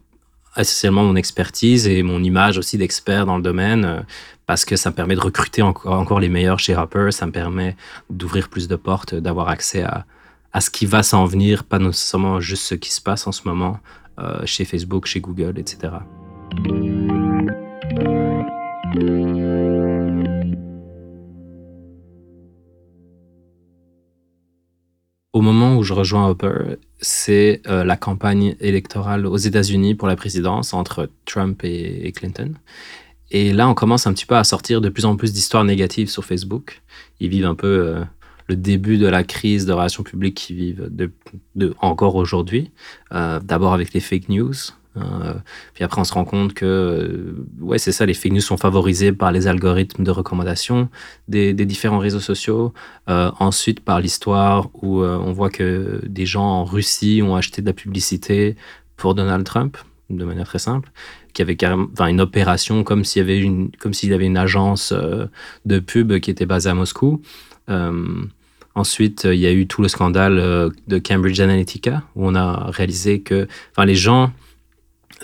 essentiellement 0.56 1.04
mon 1.04 1.16
expertise 1.16 1.87
et 1.87 2.02
mon 2.02 2.23
image 2.23 2.58
aussi 2.58 2.78
d'expert 2.78 3.26
dans 3.26 3.37
le 3.37 3.42
domaine 3.42 3.84
euh, 3.84 4.00
parce 4.46 4.64
que 4.64 4.76
ça 4.76 4.90
me 4.90 4.94
permet 4.94 5.14
de 5.14 5.20
recruter 5.20 5.62
encore, 5.62 6.20
les 6.20 6.28
meilleurs 6.28 6.58
chez 6.58 6.75
Rapper, 6.75 7.11
ça 7.12 7.26
me 7.26 7.32
permet 7.32 7.76
d'ouvrir 8.11 8.49
plus 8.49 8.68
de 8.68 8.76
portes, 8.76 9.14
d'avoir 9.14 9.49
accès 9.49 9.82
à, 9.82 10.04
à 10.52 10.61
ce 10.61 10.70
qui 10.70 10.84
va 10.87 11.02
s'en 11.02 11.25
venir, 11.25 11.64
pas 11.64 11.78
nécessairement 11.78 12.40
juste 12.40 12.64
ce 12.64 12.75
qui 12.75 12.92
se 12.92 13.00
passe 13.00 13.26
en 13.26 13.32
ce 13.32 13.49
moment 13.49 13.78
euh, 14.18 14.44
chez 14.44 14.64
Facebook, 14.64 15.06
chez 15.06 15.20
Google, 15.20 15.58
etc. 15.58 15.94
je 25.84 25.92
rejoins 25.92 26.28
Hopper, 26.28 26.76
c'est 27.00 27.62
euh, 27.66 27.84
la 27.84 27.96
campagne 27.96 28.56
électorale 28.60 29.26
aux 29.26 29.36
États-Unis 29.36 29.94
pour 29.94 30.08
la 30.08 30.16
présidence 30.16 30.74
entre 30.74 31.10
Trump 31.24 31.60
et, 31.64 32.10
Clinton. 32.12 32.54
Et 33.30 33.52
là, 33.52 33.68
on 33.68 33.74
commence 33.74 34.06
un 34.06 34.12
petit 34.12 34.26
peu 34.26 34.36
à 34.36 34.44
sortir 34.44 34.80
de 34.80 34.88
plus 34.88 35.04
en 35.04 35.16
plus 35.16 35.32
d'histoires 35.32 35.64
négatives 35.64 36.08
sur 36.08 36.24
Facebook. 36.24 36.82
Ils 37.20 37.28
vivent 37.28 37.46
un 37.46 37.54
peu 37.54 37.66
euh, 37.66 38.04
le 38.46 38.56
début 38.56 38.98
de 38.98 39.06
la 39.06 39.24
crise 39.24 39.66
de 39.66 39.72
relations 39.72 40.02
publiques 40.02 40.36
qu'ils 40.36 40.56
vivent 40.56 40.88
de, 40.90 41.74
encore 41.80 42.16
aujourd'hui. 42.16 42.70
Euh, 43.12 43.40
d'abord 43.40 43.72
avec 43.72 43.92
les 43.92 44.00
fake 44.00 44.28
news, 44.28 44.54
euh, 44.96 45.35
puis 45.74 45.85
après, 45.85 46.00
on 46.00 46.04
se 46.04 46.12
rend 46.12 46.24
compte 46.24 46.54
que, 46.54 46.64
euh, 46.64 47.46
ouais, 47.61 47.78
c'est 47.78 47.92
ça, 47.92 48.07
les 48.07 48.14
fake 48.14 48.33
news 48.33 48.40
sont 48.40 48.57
favorisés 48.57 49.12
par 49.12 49.33
les 49.33 49.46
algorithmes 49.46 50.04
de 50.04 50.11
recommandation 50.11 50.88
des, 51.28 51.52
différents 51.54 51.98
réseaux 51.98 52.20
sociaux. 52.20 52.72
Euh, 53.09 53.30
ensuite, 53.40 53.80
par 53.80 54.00
l'histoire 54.00 54.68
où 54.83 55.02
on 55.02 55.33
voit 55.33 55.50
que 55.50 56.00
des 56.07 56.26
gens 56.26 56.44
en 56.44 56.64
Russie 56.64 57.22
ont 57.24 57.37
acheté 57.37 57.62
de 57.62 57.66
la 57.66 57.72
publicité 57.72 58.57
pour 58.96 59.14
Donald 59.14 59.44
Trump, 59.44 59.76
de 60.11 60.24
manière 60.24 60.46
très 60.46 60.59
simple, 60.59 60.90
qui 61.33 61.42
avait 61.42 61.57
carrément, 61.57 61.88
une 62.07 62.20
opération 62.20 62.85
comme 62.85 63.04
s'il 63.04 63.20
y 63.20 63.22
avait 63.22 63.40
une, 63.40 63.70
comme 63.78 63.94
s'il 63.94 64.12
avait 64.12 64.26
une 64.26 64.37
agence 64.37 64.92
de 65.64 65.78
pub 65.80 66.18
qui 66.20 66.30
était 66.30 66.46
basée 66.46 66.68
à 66.68 66.74
Moscou. 66.74 67.22
Ensuite, 68.76 69.24
il 69.24 69.38
y 69.38 69.46
a 69.46 69.52
eu 69.52 69.66
tout 69.66 69.83
le 69.83 69.88
scandale 69.88 70.70
de 70.87 70.98
Cambridge 70.98 71.40
Analytica, 71.40 72.02
où 72.14 72.28
on 72.28 72.35
a 72.35 72.70
réalisé 72.70 73.20
que 73.20 73.48
enfin, 73.72 73.87
les 73.87 73.94
gens 73.94 74.33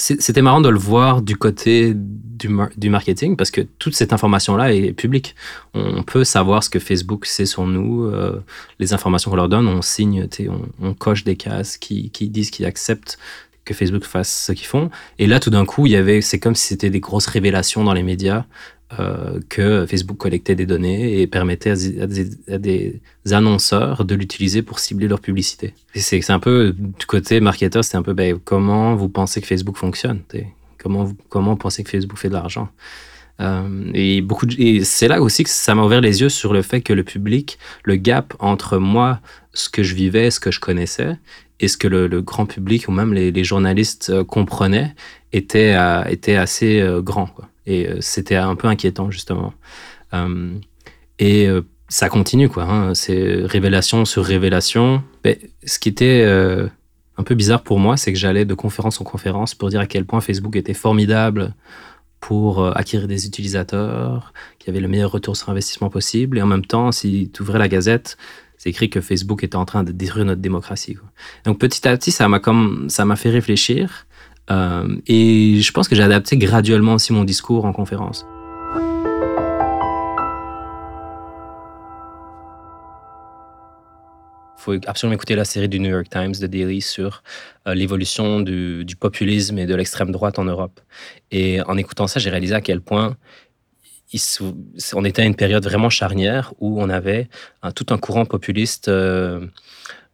c'était 0.00 0.42
marrant 0.42 0.60
de 0.60 0.68
le 0.68 0.78
voir 0.78 1.20
du 1.20 1.36
côté 1.36 1.92
du, 1.94 2.48
du 2.76 2.90
marketing 2.90 3.36
parce 3.36 3.50
que 3.50 3.60
toute 3.60 3.94
cette 3.94 4.12
information-là 4.12 4.72
est 4.72 4.92
publique. 4.92 5.34
On 5.74 6.02
peut 6.02 6.24
savoir 6.24 6.64
ce 6.64 6.70
que 6.70 6.78
Facebook 6.78 7.26
sait 7.26 7.46
sur 7.46 7.66
nous, 7.66 8.04
euh, 8.04 8.42
les 8.78 8.94
informations 8.94 9.30
qu'on 9.30 9.36
leur 9.36 9.48
donne, 9.48 9.68
on 9.68 9.82
signe, 9.82 10.26
on, 10.48 10.86
on, 10.88 10.94
coche 10.94 11.24
des 11.24 11.36
cases 11.36 11.76
qui, 11.76 12.10
qui 12.10 12.28
disent 12.30 12.50
qu'ils 12.50 12.66
acceptent 12.66 13.18
que 13.64 13.74
Facebook 13.74 14.04
fasse 14.04 14.46
ce 14.46 14.52
qu'ils 14.52 14.66
font. 14.66 14.90
Et 15.18 15.26
là, 15.26 15.38
tout 15.38 15.50
d'un 15.50 15.66
coup, 15.66 15.86
il 15.86 15.92
y 15.92 15.96
avait, 15.96 16.22
c'est 16.22 16.38
comme 16.38 16.54
si 16.54 16.68
c'était 16.68 16.90
des 16.90 17.00
grosses 17.00 17.26
révélations 17.26 17.84
dans 17.84 17.92
les 17.92 18.02
médias 18.02 18.46
euh, 18.98 19.38
que 19.48 19.87
Facebook 19.87 20.16
collectait 20.16 20.57
des 20.57 20.66
données 20.66 21.20
et 21.20 21.29
permettait 21.29 21.70
à 21.70 22.59
des, 22.59 23.00
annonceurs 23.31 24.05
de 24.05 24.16
l'utiliser 24.16 24.62
pour 24.62 24.81
cibler 24.81 25.07
leur 25.07 25.20
publicité. 25.20 25.74
C'est 25.94 26.29
un 26.29 26.40
peu, 26.40 26.74
du 26.76 27.07
côté 27.07 27.38
marketeur, 27.38 27.85
c'est 27.85 27.96
un 27.96 28.03
peu 28.03 28.14
ben, 28.14 28.40
comment 28.44 28.96
vous 28.96 29.09
pensez 29.09 29.40
que 29.40 29.46
Facebook 29.46 29.76
fonctionne 29.76 30.22
Comment 30.83 31.05
vous, 31.05 31.16
comment 31.29 31.53
vous 31.53 31.57
pensez 31.57 31.85
que 31.85 31.90
Facebook 31.90 32.18
fait 32.18 32.31
de 32.31 32.35
l'argent? 32.35 32.68
Euh, 33.40 33.92
et 33.94 34.24
c'est 34.83 35.07
là 35.07 35.22
aussi 35.22 35.44
que 35.44 35.50
ça 35.50 35.76
m'a 35.76 35.85
ouvert 35.85 36.00
les 36.00 36.22
yeux 36.22 36.29
sur 36.29 36.53
le 36.53 36.62
fait 36.62 36.81
que 36.81 36.92
le 36.92 37.05
public, 37.05 37.61
le 37.85 37.94
gap 37.94 38.35
entre 38.40 38.79
moi, 38.79 39.20
ce 39.53 39.68
que 39.68 39.85
je 39.85 39.94
vivais, 39.94 40.33
ce 40.33 40.40
que 40.40 40.50
je 40.50 40.59
connaissais, 40.59 41.16
et 41.61 41.68
ce 41.68 41.76
que 41.76 41.87
le, 41.87 42.09
grand 42.22 42.46
public 42.46 42.88
ou 42.88 42.90
même 42.90 43.14
les, 43.14 43.44
journalistes 43.44 44.11
euh, 44.11 44.24
comprenaient, 44.24 44.96
était, 45.33 45.76
était 46.09 46.35
assez 46.35 46.85
grand. 47.05 47.31
Et 47.66 47.88
euh, 47.88 47.99
c'était 48.01 48.37
un 48.37 48.57
peu 48.57 48.68
inquiétant, 48.68 49.11
justement. 49.11 49.53
Euh, 50.14 50.55
et 51.18 51.46
euh, 51.49 51.62
ça 51.88 52.09
continue, 52.09 52.49
quoi. 52.49 52.64
Hein. 52.64 52.94
C'est 52.94 53.44
révélation 53.44 54.05
sur 54.05 54.25
révélation. 54.25 55.03
Ce 55.64 55.79
qui 55.79 55.88
était 55.88 56.25
un 57.16 57.23
peu 57.23 57.35
bizarre 57.35 57.62
pour 57.62 57.79
moi, 57.79 57.96
c'est 57.96 58.12
que 58.12 58.18
j'allais 58.18 58.44
de 58.44 58.55
conférence 58.55 59.01
en 59.01 59.05
conférence 59.05 59.55
pour 59.55 59.68
dire 59.68 59.81
à 59.81 59.87
quel 59.87 60.05
point 60.05 60.20
Facebook 60.20 60.57
était 60.57 60.75
formidable 60.75 61.55
pour 62.20 62.64
acquérir 62.77 63.09
des 63.09 63.27
utilisateurs, 63.27 64.33
qu'il 64.59 64.68
y 64.68 64.70
avait 64.70 64.81
le 64.81 64.88
meilleur 64.88 65.11
retour 65.11 65.37
sur 65.37 65.49
investissement 65.49 65.90
possible. 65.90 66.38
Et 66.38 66.42
en 66.42 66.46
même 66.46 66.64
temps, 66.64 66.92
si 66.92 67.31
tu 67.33 67.42
ouvrais 67.42 67.59
la 67.59 67.68
gazette, 67.68 68.16
c'est 68.57 68.68
écrit 68.68 68.90
que 68.90 69.01
Facebook 69.01 69.42
était 69.42 69.57
en 69.57 69.64
train 69.64 69.85
de 69.85 69.90
détruire 69.90 70.27
notre 70.27 70.42
démocratie. 70.42 70.96
Donc 71.44 71.59
petit 71.59 71.88
à 71.88 71.96
petit, 71.96 72.11
ça 72.12 72.29
m'a 72.29 73.16
fait 73.16 73.31
réfléchir. 73.31 74.07
Euh, 74.50 74.96
et 75.07 75.61
je 75.61 75.72
pense 75.72 75.88
que 75.88 75.94
j'ai 75.94 76.03
adapté 76.03 76.37
graduellement 76.37 76.94
aussi 76.94 77.12
mon 77.12 77.24
discours 77.24 77.64
en 77.64 77.72
conférence. 77.72 78.26
Il 84.59 84.62
faut 84.62 84.72
absolument 84.87 85.14
écouter 85.14 85.37
la 85.37 85.46
série 85.46 85.70
du 85.70 85.81
New 85.81 85.88
York 85.88 86.09
Times 86.11 86.35
de 86.38 86.46
Daily 86.46 86.83
sur 86.83 87.22
euh, 87.66 87.74
l'évolution 87.74 88.40
du, 88.40 88.85
populisme 88.98 89.59
et 89.59 89.66
de 89.66 89.74
l'extrême 89.74 90.12
droite 90.12 90.38
en 90.38 90.44
Europe. 90.44 90.81
Et 91.31 91.62
en 91.62 91.79
écoutant 91.79 92.07
ça, 92.07 92.20
j'ai 92.20 92.29
réalisé 92.29 92.55
à 92.55 92.61
quel 92.61 92.83
point 92.83 93.16
on 94.92 95.05
était 95.05 95.22
à 95.22 95.24
une 95.24 95.37
période 95.37 95.64
vraiment 95.64 95.88
charnière 95.88 96.53
où 96.59 96.83
on 96.83 96.90
avait 96.90 97.29
tout 97.74 97.87
un 97.90 97.98
courant 97.98 98.26
populiste 98.26 98.88
euh, 98.88 99.46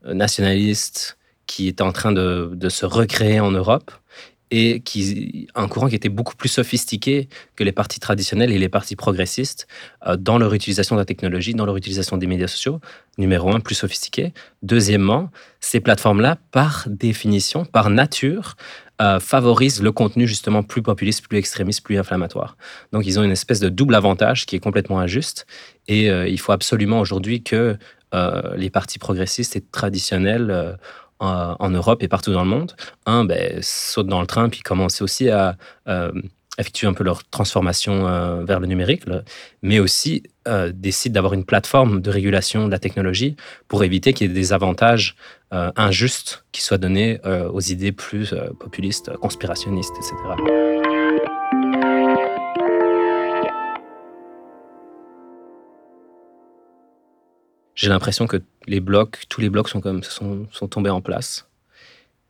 nationaliste 0.04 1.18
qui 1.46 1.68
était 1.68 1.82
en 1.82 1.92
train 1.92 2.12
de, 2.12 2.68
se 2.68 2.86
recréer 2.86 3.40
en 3.40 3.50
Europe 3.50 3.90
et 4.50 4.80
qui, 4.80 5.48
un 5.54 5.66
courant 5.66 5.88
qui 5.88 5.96
était 5.96 6.08
beaucoup 6.08 6.36
plus 6.36 6.48
sophistiqué 6.48 7.28
que 7.56 7.64
les 7.64 7.72
partis 7.72 7.98
traditionnels 7.98 8.52
et 8.52 8.58
les 8.58 8.68
partis 8.68 8.94
progressistes 8.94 9.66
euh, 10.06 10.16
dans 10.16 10.38
leur 10.38 10.54
utilisation 10.54 10.94
de 10.94 11.00
la 11.00 11.04
technologie, 11.04 11.54
dans 11.54 11.66
leur 11.66 11.76
utilisation 11.76 12.16
des 12.16 12.26
médias 12.26 12.46
sociaux. 12.46 12.80
Numéro 13.18 13.50
un, 13.52 13.60
plus 13.60 13.74
sophistiqué. 13.74 14.32
Deuxièmement, 14.62 15.30
ces 15.60 15.80
plateformes-là, 15.80 16.38
par 16.52 16.84
définition, 16.88 17.64
par 17.64 17.90
nature, 17.90 18.56
euh, 19.02 19.18
favorisent 19.18 19.82
le 19.82 19.90
contenu 19.90 20.28
justement 20.28 20.62
plus 20.62 20.82
populiste, 20.82 21.26
plus 21.26 21.38
extrémiste, 21.38 21.82
plus 21.82 21.98
inflammatoire. 21.98 22.56
Donc 22.92 23.04
ils 23.06 23.18
ont 23.18 23.24
une 23.24 23.32
espèce 23.32 23.60
de 23.60 23.68
double 23.68 23.94
avantage 23.94 24.46
qui 24.46 24.54
est 24.54 24.60
complètement 24.60 25.00
injuste. 25.00 25.46
Et 25.88 26.08
euh, 26.08 26.28
il 26.28 26.38
faut 26.38 26.52
absolument 26.52 27.00
aujourd'hui 27.00 27.42
que 27.42 27.76
les 28.56 28.70
partis 28.70 28.98
progressistes 28.98 29.56
et 29.56 29.60
traditionnels 29.60 30.78
en, 31.20 31.70
Europe 31.70 32.02
et 32.02 32.08
partout 32.08 32.32
dans 32.32 32.44
le 32.44 32.50
monde, 32.50 32.72
un, 33.06 33.24
ben, 33.24 33.58
saute 33.62 34.06
dans 34.06 34.20
le 34.20 34.26
train, 34.26 34.48
puis 34.48 34.60
commence 34.60 35.00
aussi 35.02 35.30
à 35.30 35.56
effectuer 36.58 36.86
un 36.86 36.94
peu 36.94 37.04
leur 37.04 37.24
transformation 37.24 38.06
euh, 38.06 38.44
vers 38.44 38.60
le 38.60 38.66
numérique, 38.66 39.02
mais 39.62 39.78
aussi 39.78 40.22
euh, 40.48 40.72
décident 40.74 41.14
d'avoir 41.14 41.34
une 41.34 41.44
plateforme 41.44 42.00
de 42.00 42.10
régulation 42.10 42.66
de 42.66 42.70
la 42.70 42.78
technologie 42.78 43.36
pour 43.68 43.84
éviter 43.84 44.12
qu'il 44.12 44.28
y 44.28 44.30
ait 44.30 44.34
des 44.34 44.52
avantages 44.52 45.16
euh, 45.52 45.70
injustes 45.76 46.44
qui 46.52 46.62
soient 46.62 46.78
donnés 46.78 47.20
aux 47.52 47.60
idées 47.60 47.92
plus 47.92 48.34
populistes, 48.58 49.12
conspirationnistes, 49.18 49.94
etc. 49.98 50.75
J'ai 57.76 57.88
l'impression 57.88 58.26
que 58.26 58.38
les 58.66 58.80
blocs, 58.80 59.24
tous 59.28 59.40
les 59.40 59.50
blocs 59.50 59.68
sont, 59.68 59.80
comme, 59.80 60.02
sont, 60.02 60.48
sont 60.50 60.66
tombés 60.66 60.90
en 60.90 61.00
place 61.00 61.46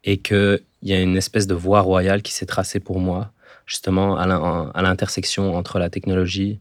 et 0.04 0.18
qu'il 0.18 0.60
y 0.82 0.92
a 0.92 1.00
une 1.00 1.16
espèce 1.16 1.46
de 1.46 1.54
voie 1.54 1.80
royale 1.80 2.20
qui 2.22 2.32
s'est 2.32 2.46
tracée 2.46 2.80
pour 2.80 3.00
moi 3.00 3.32
justement 3.66 4.16
à 4.16 4.82
l'intersection 4.82 5.56
entre 5.56 5.78
la 5.78 5.90
technologie 5.90 6.60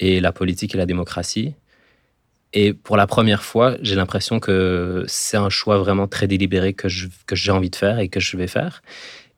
et 0.00 0.20
la 0.20 0.32
politique 0.32 0.74
et 0.74 0.78
la 0.78 0.86
démocratie. 0.86 1.54
Et 2.52 2.72
pour 2.72 2.96
la 2.96 3.06
première 3.06 3.44
fois, 3.44 3.76
j'ai 3.82 3.94
l'impression 3.94 4.40
que 4.40 5.04
c'est 5.06 5.36
un 5.36 5.48
choix 5.48 5.78
vraiment 5.78 6.08
très 6.08 6.26
délibéré 6.26 6.72
que 6.72 6.88
j'ai 6.88 7.50
envie 7.52 7.70
de 7.70 7.76
faire 7.76 7.98
et 8.00 8.08
que 8.08 8.20
je 8.20 8.36
vais 8.36 8.46
faire. 8.48 8.82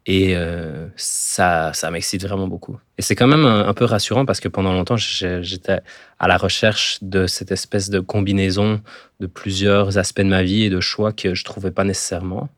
Et 0.08 0.36
euh, 0.36 0.86
ça, 0.96 1.72
ça 1.74 1.90
m'excite 1.90 2.22
vraiment 2.22 2.46
beaucoup. 2.46 2.78
Et 2.96 3.02
c'est 3.02 3.16
quand 3.16 3.26
même 3.26 3.44
un, 3.44 3.74
peu 3.74 3.84
rassurant 3.84 4.24
parce 4.24 4.38
que 4.38 4.48
pendant 4.48 4.72
longtemps, 4.72 4.96
j'étais 4.96 5.80
à 6.18 6.28
la 6.28 6.36
recherche 6.36 6.98
de 7.02 7.26
cette 7.26 7.50
espèce 7.50 7.90
de 7.90 7.98
combinaison 7.98 8.80
de 9.18 9.26
plusieurs 9.26 9.98
aspects 9.98 10.20
de 10.20 10.28
ma 10.28 10.44
vie 10.44 10.62
et 10.62 10.70
de 10.70 10.80
choix 10.80 11.12
que 11.12 11.34
je 11.34 11.44
trouvais 11.44 11.72
pas 11.72 11.82
nécessairement 11.82 12.48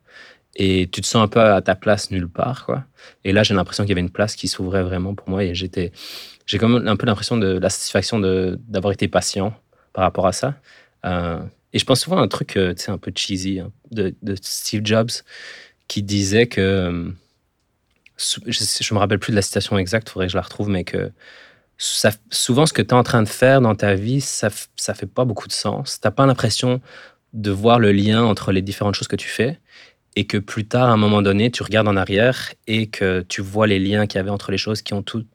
et 0.55 0.89
tu 0.91 1.01
te 1.01 1.07
sens 1.07 1.23
un 1.23 1.27
peu 1.27 1.41
à 1.41 1.61
ta 1.61 1.75
place 1.75 2.11
nulle 2.11 2.27
part, 2.27 2.65
quoi. 2.65 2.83
Et 3.23 3.31
là, 3.31 3.43
j'ai 3.43 3.53
l'impression 3.53 3.83
qu'il 3.83 3.91
y 3.91 3.93
avait 3.93 4.01
une 4.01 4.09
place 4.09 4.35
qui 4.35 4.47
s'ouvrait 4.47 4.83
vraiment 4.83 5.15
pour 5.15 5.29
moi 5.29 5.43
et 5.43 5.55
j'étais, 5.55 5.91
j'ai 6.45 6.57
quand 6.57 6.67
même 6.67 6.87
un 6.87 6.95
peu 6.97 7.05
l'impression 7.05 7.37
de 7.37 7.57
la 7.57 7.69
satisfaction 7.69 8.19
d'avoir 8.19 8.91
été 8.91 9.07
patient 9.07 9.53
par 9.93 10.03
rapport 10.03 10.27
à 10.27 10.33
ça. 10.33 10.55
Euh, 11.05 11.39
et 11.71 11.79
je 11.79 11.85
pense 11.85 12.01
souvent 12.01 12.17
à 12.17 12.21
un 12.21 12.27
truc, 12.27 12.57
euh, 12.57 12.73
tu 12.73 12.91
un 12.91 12.97
peu 12.97 13.11
cheesy 13.15 13.59
hein, 13.59 13.71
de, 13.91 14.13
Steve 14.41 14.81
Jobs 14.83 15.11
qui 15.87 16.03
disait 16.03 16.47
que, 16.47 17.13
je, 18.19 18.93
me 18.93 18.99
rappelle 18.99 19.19
plus 19.19 19.31
de 19.31 19.35
la 19.35 19.41
citation 19.41 19.77
exacte, 19.77 20.09
faudrait 20.09 20.27
que 20.27 20.31
je 20.31 20.37
la 20.37 20.43
retrouve, 20.43 20.69
mais 20.69 20.83
que 20.83 21.11
souvent 21.77 22.65
ce 22.65 22.73
que 22.73 22.81
tu 22.81 22.89
es 22.89 22.93
en 22.93 23.03
train 23.03 23.23
de 23.23 23.29
faire 23.29 23.61
dans 23.61 23.75
ta 23.75 23.95
vie, 23.95 24.21
ça, 24.21 24.49
ça 24.75 24.93
fait 24.93 25.05
pas 25.05 25.25
beaucoup 25.25 25.47
de 25.47 25.53
sens. 25.53 25.99
T'as 26.01 26.11
pas 26.11 26.25
l'impression 26.25 26.81
de 27.33 27.51
voir 27.51 27.79
le 27.79 27.91
lien 27.91 28.23
entre 28.23 28.51
les 28.51 28.61
différentes 28.61 28.95
choses 28.95 29.07
que 29.07 29.15
tu 29.15 29.29
fais 29.29 29.59
et 30.15 30.25
que 30.25 30.37
plus 30.37 30.67
tard, 30.67 30.89
à 30.89 30.91
un 30.91 30.97
moment 30.97 31.21
donné, 31.21 31.51
tu 31.51 31.63
regardes 31.63 31.87
en 31.87 31.95
arrière 31.95 32.53
et 32.67 32.87
que 32.87 33.21
tu 33.21 33.41
vois 33.41 33.67
les 33.67 33.79
liens 33.79 34.07
qu'il 34.07 34.17
y 34.17 34.19
avait 34.19 34.29
entre 34.29 34.51
les 34.51 34.57
choses 34.57 34.81
qui 34.81 34.93
ont 34.93 35.03
tout 35.03 35.25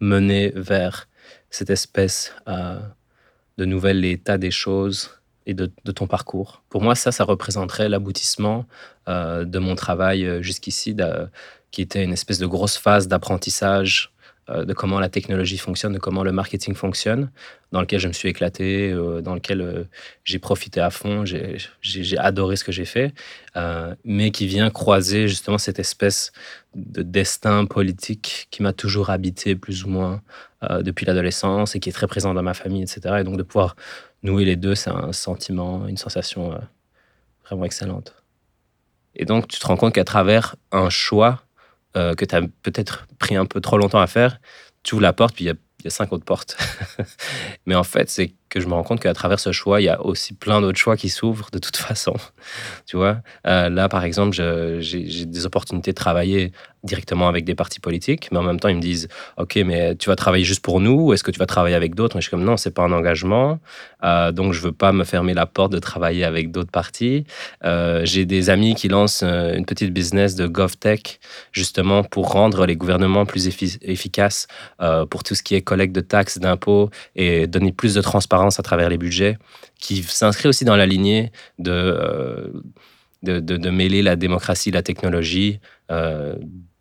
mené 0.00 0.52
vers 0.54 1.08
cette 1.50 1.70
espèce 1.70 2.34
euh, 2.48 2.80
de 3.56 3.64
nouvel 3.64 4.04
état 4.04 4.36
des 4.36 4.50
choses 4.50 5.10
et 5.46 5.54
de, 5.54 5.66
ton 5.66 6.06
parcours. 6.06 6.62
Pour 6.70 6.82
moi, 6.82 6.94
ça, 6.94 7.12
ça 7.12 7.24
représenterait 7.24 7.88
l'aboutissement 7.88 8.66
euh, 9.08 9.44
de 9.44 9.58
mon 9.58 9.74
travail 9.74 10.24
euh, 10.24 10.42
jusqu'ici, 10.42 10.96
qui 11.70 11.82
était 11.82 12.02
une 12.02 12.12
espèce 12.12 12.38
de 12.38 12.46
grosse 12.46 12.78
phase 12.78 13.08
d'apprentissage 13.08 14.13
de 14.48 14.72
comment 14.74 15.00
la 15.00 15.08
technologie 15.08 15.56
fonctionne, 15.56 15.94
de 15.94 15.98
comment 15.98 16.22
le 16.22 16.32
marketing 16.32 16.74
fonctionne, 16.74 17.30
dans 17.72 17.80
lequel 17.80 17.98
je 17.98 18.08
me 18.08 18.12
suis 18.12 18.28
éclaté, 18.28 18.90
euh, 18.92 19.22
dans 19.22 19.34
lequel 19.34 19.60
euh, 19.60 19.84
j'ai 20.22 20.38
profité 20.38 20.80
à 20.80 20.90
fond, 20.90 21.24
j'ai 21.24 22.18
adoré 22.18 22.56
ce 22.56 22.64
que 22.64 22.72
j'ai 22.72 22.84
fait, 22.84 23.14
mais 24.04 24.30
qui 24.30 24.46
vient 24.46 24.70
croiser 24.70 25.28
justement 25.28 25.58
cette 25.58 25.78
espèce 25.78 26.32
de 26.74 27.02
destin 27.02 27.64
politique 27.64 28.48
qui 28.50 28.62
m'a 28.62 28.72
toujours 28.72 29.10
habité 29.10 29.56
plus 29.56 29.84
ou 29.84 29.88
moins 29.88 30.22
depuis 30.80 31.04
l'adolescence 31.04 31.76
et 31.76 31.80
qui 31.80 31.90
est 31.90 31.92
très 31.92 32.06
présent 32.06 32.32
dans 32.32 32.42
ma 32.42 32.54
famille, 32.54 32.82
etc. 32.82 33.16
Et 33.20 33.24
donc 33.24 33.36
de 33.36 33.42
pouvoir 33.42 33.76
nouer 34.22 34.44
les 34.44 34.56
deux, 34.56 34.74
c'est 34.74 34.90
un 34.90 35.12
sentiment, 35.12 35.86
une 35.86 35.98
sensation 35.98 36.58
vraiment 37.44 37.64
excellente. 37.64 38.14
Et 39.14 39.24
donc 39.24 39.48
tu 39.48 39.58
te 39.58 39.66
rends 39.66 39.76
compte 39.76 39.94
qu'à 39.94 40.04
travers 40.04 40.56
un 40.72 40.90
choix, 40.90 41.43
euh, 41.96 42.14
que 42.14 42.24
tu 42.24 42.34
as 42.34 42.42
peut-être 42.62 43.06
pris 43.18 43.36
un 43.36 43.46
peu 43.46 43.60
trop 43.60 43.78
longtemps 43.78 44.00
à 44.00 44.06
faire, 44.06 44.40
tu 44.82 44.94
ouvres 44.94 45.02
la 45.02 45.12
porte, 45.12 45.34
puis 45.34 45.44
il 45.44 45.48
y 45.48 45.50
a, 45.50 45.54
y 45.84 45.86
a, 45.86 45.90
cinq 45.90 46.12
autres 46.12 46.24
portes. 46.24 46.56
Mais 47.66 47.74
en 47.74 47.84
fait, 47.84 48.10
c'est 48.10 48.34
que 48.54 48.60
je 48.60 48.68
me 48.68 48.74
rends 48.74 48.84
compte 48.84 49.00
qu'à 49.00 49.12
travers 49.14 49.40
ce 49.40 49.50
choix, 49.50 49.80
il 49.80 49.84
y 49.84 49.88
a 49.88 50.00
aussi 50.00 50.32
plein 50.32 50.60
d'autres 50.60 50.78
choix 50.78 50.96
qui 50.96 51.08
s'ouvrent 51.08 51.50
de 51.52 51.58
toute 51.58 51.76
façon. 51.88 52.14
tu 52.86 52.96
vois, 52.96 53.16
euh, 53.48 53.68
là, 53.68 53.88
par 53.88 54.04
exemple, 54.04 54.32
j'ai 54.32 55.26
des 55.26 55.44
opportunités 55.44 55.90
de 55.90 55.96
travailler 55.96 56.52
directement 56.84 57.28
avec 57.28 57.44
des 57.44 57.54
partis 57.54 57.80
politiques, 57.80 58.28
mais 58.30 58.38
en 58.38 58.42
même 58.42 58.60
temps, 58.60 58.68
ils 58.68 58.76
me 58.76 58.80
disent 58.80 59.08
Ok, 59.38 59.56
mais 59.56 59.96
tu 59.96 60.08
vas 60.08 60.16
travailler 60.16 60.44
juste 60.44 60.62
pour 60.62 60.80
nous 60.80 61.06
ou 61.06 61.12
est-ce 61.12 61.24
que 61.24 61.32
tu 61.32 61.38
vas 61.38 61.46
travailler 61.46 61.74
avec 61.74 61.96
d'autres? 61.96 62.14
Mais 62.14 62.20
je 62.20 62.26
suis 62.26 62.30
comme 62.30 62.44
Non, 62.44 62.56
c'est 62.56 62.70
pas 62.70 62.82
un 62.82 62.92
engagement, 62.92 63.58
euh, 64.04 64.30
donc 64.30 64.52
je 64.52 64.60
veux 64.60 64.72
pas 64.72 64.92
me 64.92 65.02
fermer 65.02 65.34
la 65.34 65.46
porte 65.46 65.72
de 65.72 65.80
travailler 65.80 66.24
avec 66.24 66.52
d'autres 66.52 66.70
partis. 66.70 67.24
Euh, 67.64 68.02
j'ai 68.04 68.24
des 68.24 68.50
amis 68.50 68.76
qui 68.76 68.86
lancent 68.86 69.24
une 69.24 69.64
petite 69.64 69.92
business 69.92 70.36
de 70.36 70.46
GovTech, 70.46 71.18
justement 71.50 72.04
pour 72.04 72.30
rendre 72.30 72.66
les 72.66 72.76
gouvernements 72.76 73.26
plus 73.26 73.48
efficaces 73.48 74.46
pour 75.10 75.24
tout 75.24 75.34
ce 75.34 75.42
qui 75.42 75.56
est 75.56 75.62
collecte 75.62 75.94
de 75.94 76.00
taxes, 76.00 76.38
d'impôts 76.38 76.90
et 77.16 77.46
donner 77.46 77.72
plus 77.72 77.94
de 77.94 78.00
transparence 78.00 78.43
à 78.58 78.62
travers 78.62 78.88
les 78.88 78.98
budgets, 78.98 79.38
qui 79.78 80.02
s'inscrit 80.02 80.48
aussi 80.48 80.64
dans 80.64 80.76
la 80.76 80.86
lignée 80.86 81.32
de, 81.58 81.70
euh, 83.28 83.40
de, 83.40 83.70
mêler 83.70 84.02
la 84.02 84.16
démocratie, 84.16 84.70
la 84.70 84.82
technologie 84.82 85.60
euh, 85.90 86.34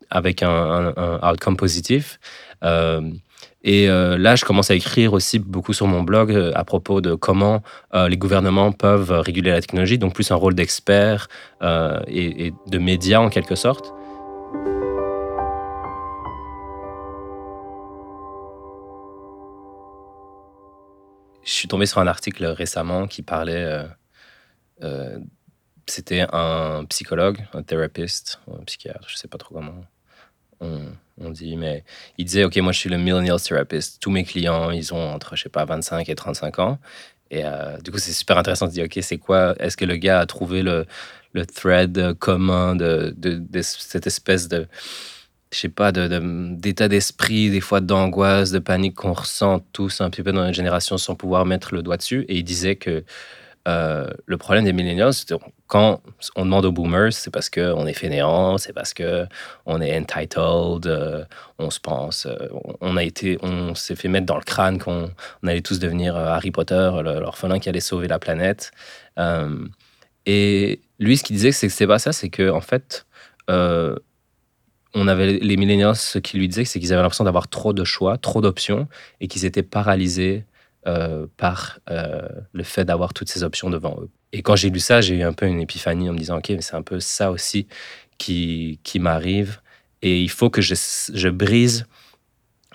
avec 0.10 0.43
un, 0.43 0.93
outcome 1.23 1.58
positif. 1.58 2.19
Euh, 2.63 3.02
et 3.63 3.88
là, 3.88 4.36
je 4.36 4.43
commence 4.43 4.71
à 4.71 4.76
écrire 4.76 5.13
aussi 5.13 5.39
beaucoup 5.39 5.71
sur 5.71 5.88
mon 5.88 6.04
blog 6.04 6.52
à 6.54 6.65
propos 6.65 6.99
de 6.99 7.15
comment 7.15 7.63
les 7.93 8.17
gouvernements 8.17 8.73
peuvent 8.73 9.12
réguler 9.12 9.52
la 9.52 9.62
technologie, 9.62 9.97
donc 9.97 10.13
plus 10.13 10.32
un 10.32 10.36
rôle 10.36 10.54
d'expert 10.54 11.30
et, 11.62 12.47
et, 12.47 12.54
de 12.67 12.78
média 12.78 13.21
en 13.21 13.30
quelque 13.30 13.56
sorte. 13.56 13.93
Je 21.45 21.51
suis 21.51 21.67
tombé 21.67 21.86
sur 21.86 21.99
un 21.99 22.08
article 22.08 22.45
récemment 22.45 23.08
qui 23.08 23.21
parlait. 23.21 23.63
Euh, 23.63 23.88
euh, 24.84 25.19
c'était 25.88 26.25
un 26.32 26.86
psychologue, 26.86 27.45
un 27.53 27.63
thérapeute, 27.63 28.39
un 28.51 28.63
psychiatre, 28.63 29.08
je 29.10 29.17
sais 29.17 29.27
pas 29.27 29.38
trop 29.38 29.56
comment 29.56 29.84
on, 30.62 31.29
dit, 31.29 31.58
mais 31.58 31.84
il 32.17 32.25
disait 32.25 32.45
Ok, 32.45 32.56
moi 32.58 32.71
je 32.71 32.79
suis 32.79 32.89
le 32.89 32.97
millennial 32.97 33.39
therapist. 33.41 34.01
Tous 34.01 34.12
mes 34.12 34.23
clients, 34.23 34.71
ils 34.71 34.93
ont 34.93 35.13
entre, 35.13 35.36
je 35.36 35.43
sais 35.43 35.49
pas, 35.49 35.65
25 35.65 36.08
et 36.08 36.15
35 36.15 36.60
ans. 36.60 36.79
Et 37.32 37.43
euh, 37.45 37.77
du 37.79 37.91
coup, 37.91 37.97
c'est 37.97 38.13
super 38.13 38.38
intéressant 38.38 38.67
de 38.67 38.71
dire 38.71 38.86
Ok, 38.86 38.97
c'est 39.01 39.17
quoi? 39.17 39.56
Est-ce 39.60 39.75
que 39.75 39.86
le 39.86 39.97
gars 39.97 40.19
a 40.21 40.25
trouvé 40.25 40.62
le, 40.63 40.86
thread 41.53 42.13
commun 42.19 42.75
de 42.75 43.13
cette 43.62 44.08
espèce 44.08 44.47
de 44.47 44.67
je 45.53 45.59
sais 45.59 45.69
pas, 45.69 45.91
d'état 45.91 46.87
d'esprit, 46.87 47.51
des 47.51 47.61
fois 47.61 47.79
d'angoisse, 47.79 48.51
de 48.51 48.59
panique 48.59 48.95
qu'on 48.95 49.13
ressent 49.13 49.59
tous 49.71 50.01
un 50.01 50.09
petit 50.09 50.23
peu 50.23 50.31
dans 50.31 50.41
notre 50.41 50.55
génération 50.55 50.97
sans 50.97 51.15
pouvoir 51.15 51.45
mettre 51.45 51.73
le 51.75 51.83
doigt 51.83 51.97
dessus. 51.97 52.25
Et 52.27 52.37
il 52.37 52.43
disait 52.43 52.75
que 52.75 53.03
euh, 53.67 54.07
le 54.25 54.37
problème 54.37 54.65
des 54.65 54.73
millennials, 54.73 55.13
c'est 55.13 55.33
quand 55.67 56.01
on 56.35 56.45
demande 56.45 56.65
aux 56.65 56.71
boomers, 56.71 57.13
c'est 57.13 57.31
parce 57.31 57.49
qu'on 57.49 57.85
est 57.85 57.93
fainéant, 57.93 58.57
c'est 58.57 58.73
parce 58.73 58.93
qu'on 58.93 59.81
est 59.81 59.97
entitled, 59.97 60.87
euh, 60.87 61.23
on 61.59 61.69
se 61.69 61.79
pense, 61.79 62.25
euh, 62.25 62.49
on 62.81 62.97
a 62.97 63.03
été, 63.03 63.37
on 63.41 63.73
s'est 63.73 63.95
fait 63.95 64.09
mettre 64.09 64.25
dans 64.25 64.37
le 64.37 64.43
crâne 64.43 64.79
qu'on 64.79 65.11
allait 65.43 65.61
tous 65.61 65.79
devenir 65.79 66.17
Harry 66.17 66.51
Potter, 66.51 66.91
l'orphelin 67.03 67.59
qui 67.59 67.69
allait 67.69 67.79
sauver 67.79 68.07
la 68.07 68.19
planète. 68.19 68.71
et 70.25 70.81
lui, 70.99 71.17
ce 71.17 71.23
qu'il 71.23 71.35
disait, 71.35 71.51
c'est 71.51 71.67
que 71.67 71.73
c'est 71.73 71.87
pas 71.87 71.99
ça, 71.99 72.11
c'est 72.11 72.29
que 72.29 72.49
en 72.49 72.61
fait, 72.61 73.05
on 74.93 75.08
avait 75.08 75.39
les 75.39 75.58
millennials, 75.58 75.95
ce 75.95 76.19
qu'ils 76.19 76.39
lui 76.39 76.47
disaient, 76.47 76.65
c'est 76.65 76.79
qu'ils 76.79 76.93
avaient 76.93 77.01
l'impression 77.01 77.23
d'avoir 77.23 77.47
trop 77.47 77.73
de 77.73 77.84
choix, 77.84 78.17
trop 78.17 78.41
d'options, 78.41 78.88
et 79.19 79.27
qu'ils 79.27 79.45
étaient 79.45 79.63
paralysés 79.63 80.45
euh, 80.88 81.27
par 81.38 81.79
euh, 81.89 82.27
le 82.51 82.63
fait 82.63 82.86
d'avoir 82.86 83.13
toutes 83.13 83.29
ces 83.29 83.43
options 83.43 83.69
devant 83.69 83.97
eux. 84.01 84.10
Et 84.32 84.41
quand 84.41 84.56
j'ai 84.56 84.69
lu 84.69 84.79
ça, 84.79 85.01
j'ai 85.01 85.15
eu 85.15 85.23
un 85.23 85.34
peu 85.34 85.47
une 85.47 85.62
épiphanie 85.62 86.10
en 86.10 86.13
me 86.13 86.17
disant, 86.17 86.38
OK, 86.38 86.49
mais 86.49 86.62
c'est 86.62 86.75
un 86.75 86.82
peu 86.82 86.99
ça 86.99 87.32
aussi 87.32 87.67
qui, 88.17 88.79
qui 88.84 88.99
m'arrive. 88.99 89.62
Et 90.01 90.21
il 90.21 90.29
faut 90.29 90.49
que 90.49 90.62
je, 90.62 90.75
je 91.13 91.29
brise 91.29 91.86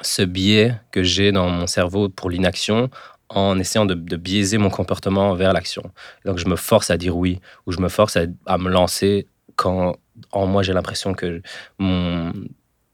ce 0.01 0.23
biais 0.23 0.75
que 0.91 1.03
j'ai 1.03 1.33
dans 1.33 1.49
mon 1.49 1.67
cerveau 1.67 2.09
pour 2.09 2.31
l'inaction 2.31 2.91
en 3.29 3.59
essayant 3.59 3.85
de, 3.85 3.95
biaiser 3.95 4.59
mon 4.59 4.71
comportement 4.71 5.35
vers 5.35 5.53
l'action. 5.53 5.93
Donc 6.25 6.39
je 6.39 6.47
me 6.47 6.57
force 6.57 6.91
à 6.91 6.97
dire 6.97 7.17
oui, 7.17 7.41
ou 7.67 7.73
je 7.73 7.81
me 7.81 7.89
force 7.89 8.17
à 8.17 8.59
me 8.59 8.71
lancer 8.71 9.27
quand 9.59 9.97
en 10.33 10.47
moi 10.47 10.63
j'ai 10.63 10.73
l'impression 10.73 11.13
que 11.13 11.43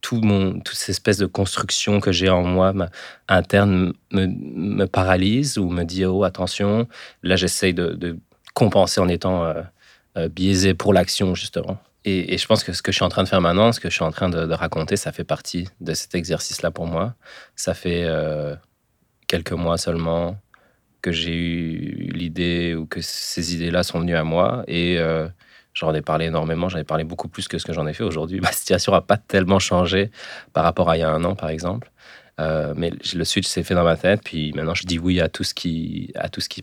tout 0.05 0.21
mon, 0.21 0.61
toute 0.61 0.77
cette 0.77 0.91
espèce 0.91 1.19
de 1.19 1.27
construction 1.27 2.01
que 2.01 2.13
j'ai 2.13 2.29
en 2.29 2.43
moi 2.43 2.75
interne 3.29 3.95
me, 4.13 4.27
me, 4.27 4.87
paralyse 4.87 5.57
ou 5.57 5.71
me 5.71 5.85
dit 5.85 6.05
oh 6.05 6.25
attention. 6.25 6.87
Là, 7.23 7.37
j'essaye 7.37 7.73
de, 7.73 8.19
compenser 8.53 9.01
en 9.01 9.09
étant 9.09 9.45
euh, 9.45 9.63
euh, 10.17 10.29
biaisé 10.29 10.75
pour 10.75 10.93
l'action 10.93 11.35
justement. 11.35 11.79
Et, 12.05 12.37
je 12.37 12.47
pense 12.47 12.63
que 12.65 12.75
ce 12.75 12.83
que 12.83 12.93
je 12.93 12.97
suis 12.97 13.05
en 13.05 13.09
train 13.09 13.23
de 13.23 13.29
faire 13.29 13.41
maintenant, 13.41 13.73
ce 13.73 13.81
que 13.81 13.89
je 13.89 13.95
suis 13.95 14.05
en 14.05 14.11
train 14.11 14.29
de, 14.29 14.53
raconter, 14.53 14.97
ça 14.97 15.11
fait 15.11 15.25
partie 15.25 15.69
de 15.81 15.95
cet 15.95 16.15
exercice-là 16.15 16.71
pour 16.71 16.87
moi. 16.87 17.15
Ça 17.57 17.73
fait 17.73 18.05
euh, 18.05 18.55
quelques 19.27 19.53
mois 19.53 19.79
seulement 19.79 20.37
que 21.01 21.13
j'ai 21.13 21.35
eu 21.35 22.11
l'idée 22.13 22.75
ou 22.75 22.85
que 22.85 23.01
ces 23.01 23.55
idées-là 23.55 23.83
sont 23.83 24.01
venues 24.01 24.17
à 24.17 24.25
moi 24.25 24.65
et 24.69 24.99
J'en 25.75 25.93
ai 25.93 26.03
parlé 26.03 26.27
énormément, 26.27 26.69
j'en 26.69 26.79
ai 26.79 26.85
parlé 26.85 27.05
beaucoup 27.05 27.29
plus 27.29 27.49
que 27.49 27.59
ce 27.59 27.65
que 27.65 27.73
j'en 27.73 27.87
ai 27.87 27.93
fait 27.93 28.05
aujourd'hui. 28.05 28.41
Ma 28.43 28.53
situation 28.53 28.93
n'a 28.93 29.01
pas 29.01 29.17
tellement 29.17 29.59
changé 29.59 30.11
par 30.53 30.65
rapport 30.65 30.89
à 30.89 30.97
il 30.97 31.01
y 31.01 31.03
a 31.03 31.11
un 31.11 31.23
an, 31.25 31.35
par 31.35 31.51
exemple. 31.51 31.91
Euh, 32.41 32.75
mais 32.77 32.91
le 33.15 33.25
switch 33.25 33.47
s'est 33.47 33.63
fait 33.63 33.75
dans 33.75 33.85
ma 33.85 33.97
tête, 33.97 34.21
puis 34.25 34.53
maintenant 34.55 34.75
je 34.75 34.85
dis 34.85 34.99
oui 34.99 35.21
à 35.21 35.29
tout 35.29 35.45
ce 35.45 35.55
qui, 35.55 36.13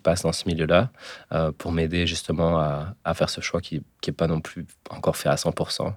passe 0.04 0.24
dans 0.24 0.34
ce 0.34 0.43
milieu-là 0.47 0.89
euh, 1.32 1.54
pour 1.58 1.71
m'aider 1.71 2.06
justement 2.06 2.60
à, 2.60 3.13
faire 3.13 3.30
ce 3.30 3.39
choix 3.39 3.62
qui 3.62 3.82
n'est 4.06 4.13
pas 4.13 4.28
non 4.28 4.41
plus 4.41 4.65
encore 4.89 5.15
fait 5.15 5.30
à 5.30 5.36
100%. 5.36 5.93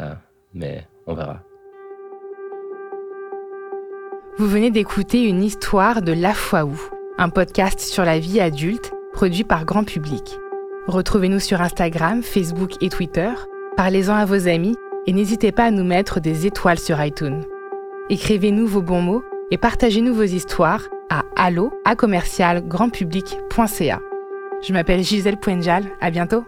Euh, 0.00 0.14
mais 0.54 0.86
on 1.06 1.12
verra. 1.12 1.40
Vous 4.38 4.48
venez 4.48 4.70
d'écouter 4.70 5.24
une 5.24 5.42
histoire 5.42 6.00
de 6.00 6.12
La 6.12 6.32
Foi 6.32 6.66
un 7.18 7.28
podcast 7.28 7.80
sur 7.80 8.04
la 8.04 8.18
vie 8.18 8.40
adulte 8.40 8.92
produit 9.12 9.44
par 9.44 9.66
grand 9.66 9.84
public. 9.84 10.38
Retrouvez-nous 10.86 11.38
sur 11.38 11.60
Instagram, 11.60 12.22
Facebook 12.22 12.72
et 12.82 12.88
Twitter. 12.88 13.30
Parlez-en 13.76 14.14
à 14.14 14.24
vos 14.24 14.48
amis 14.48 14.76
et 15.06 15.12
n'hésitez 15.12 15.52
pas 15.52 15.66
à 15.66 15.70
nous 15.70 15.84
mettre 15.84 16.18
des 16.18 16.44
étoiles 16.46 16.78
sur 16.78 17.02
iTunes. 17.02 17.42
Écrivez-nous 18.10 18.66
vos 18.66 18.82
bons 18.82 19.00
mots 19.00 19.22
et 19.52 19.58
partagez-nous 19.58 20.12
vos 20.12 20.22
histoires 20.24 20.88
à 21.08 21.22
allo 21.36 21.72
Je 24.62 24.72
m'appelle 24.72 25.04
Gisèle 25.04 25.36
Puenjal, 25.36 25.84
à 26.00 26.10
bientôt. 26.10 26.44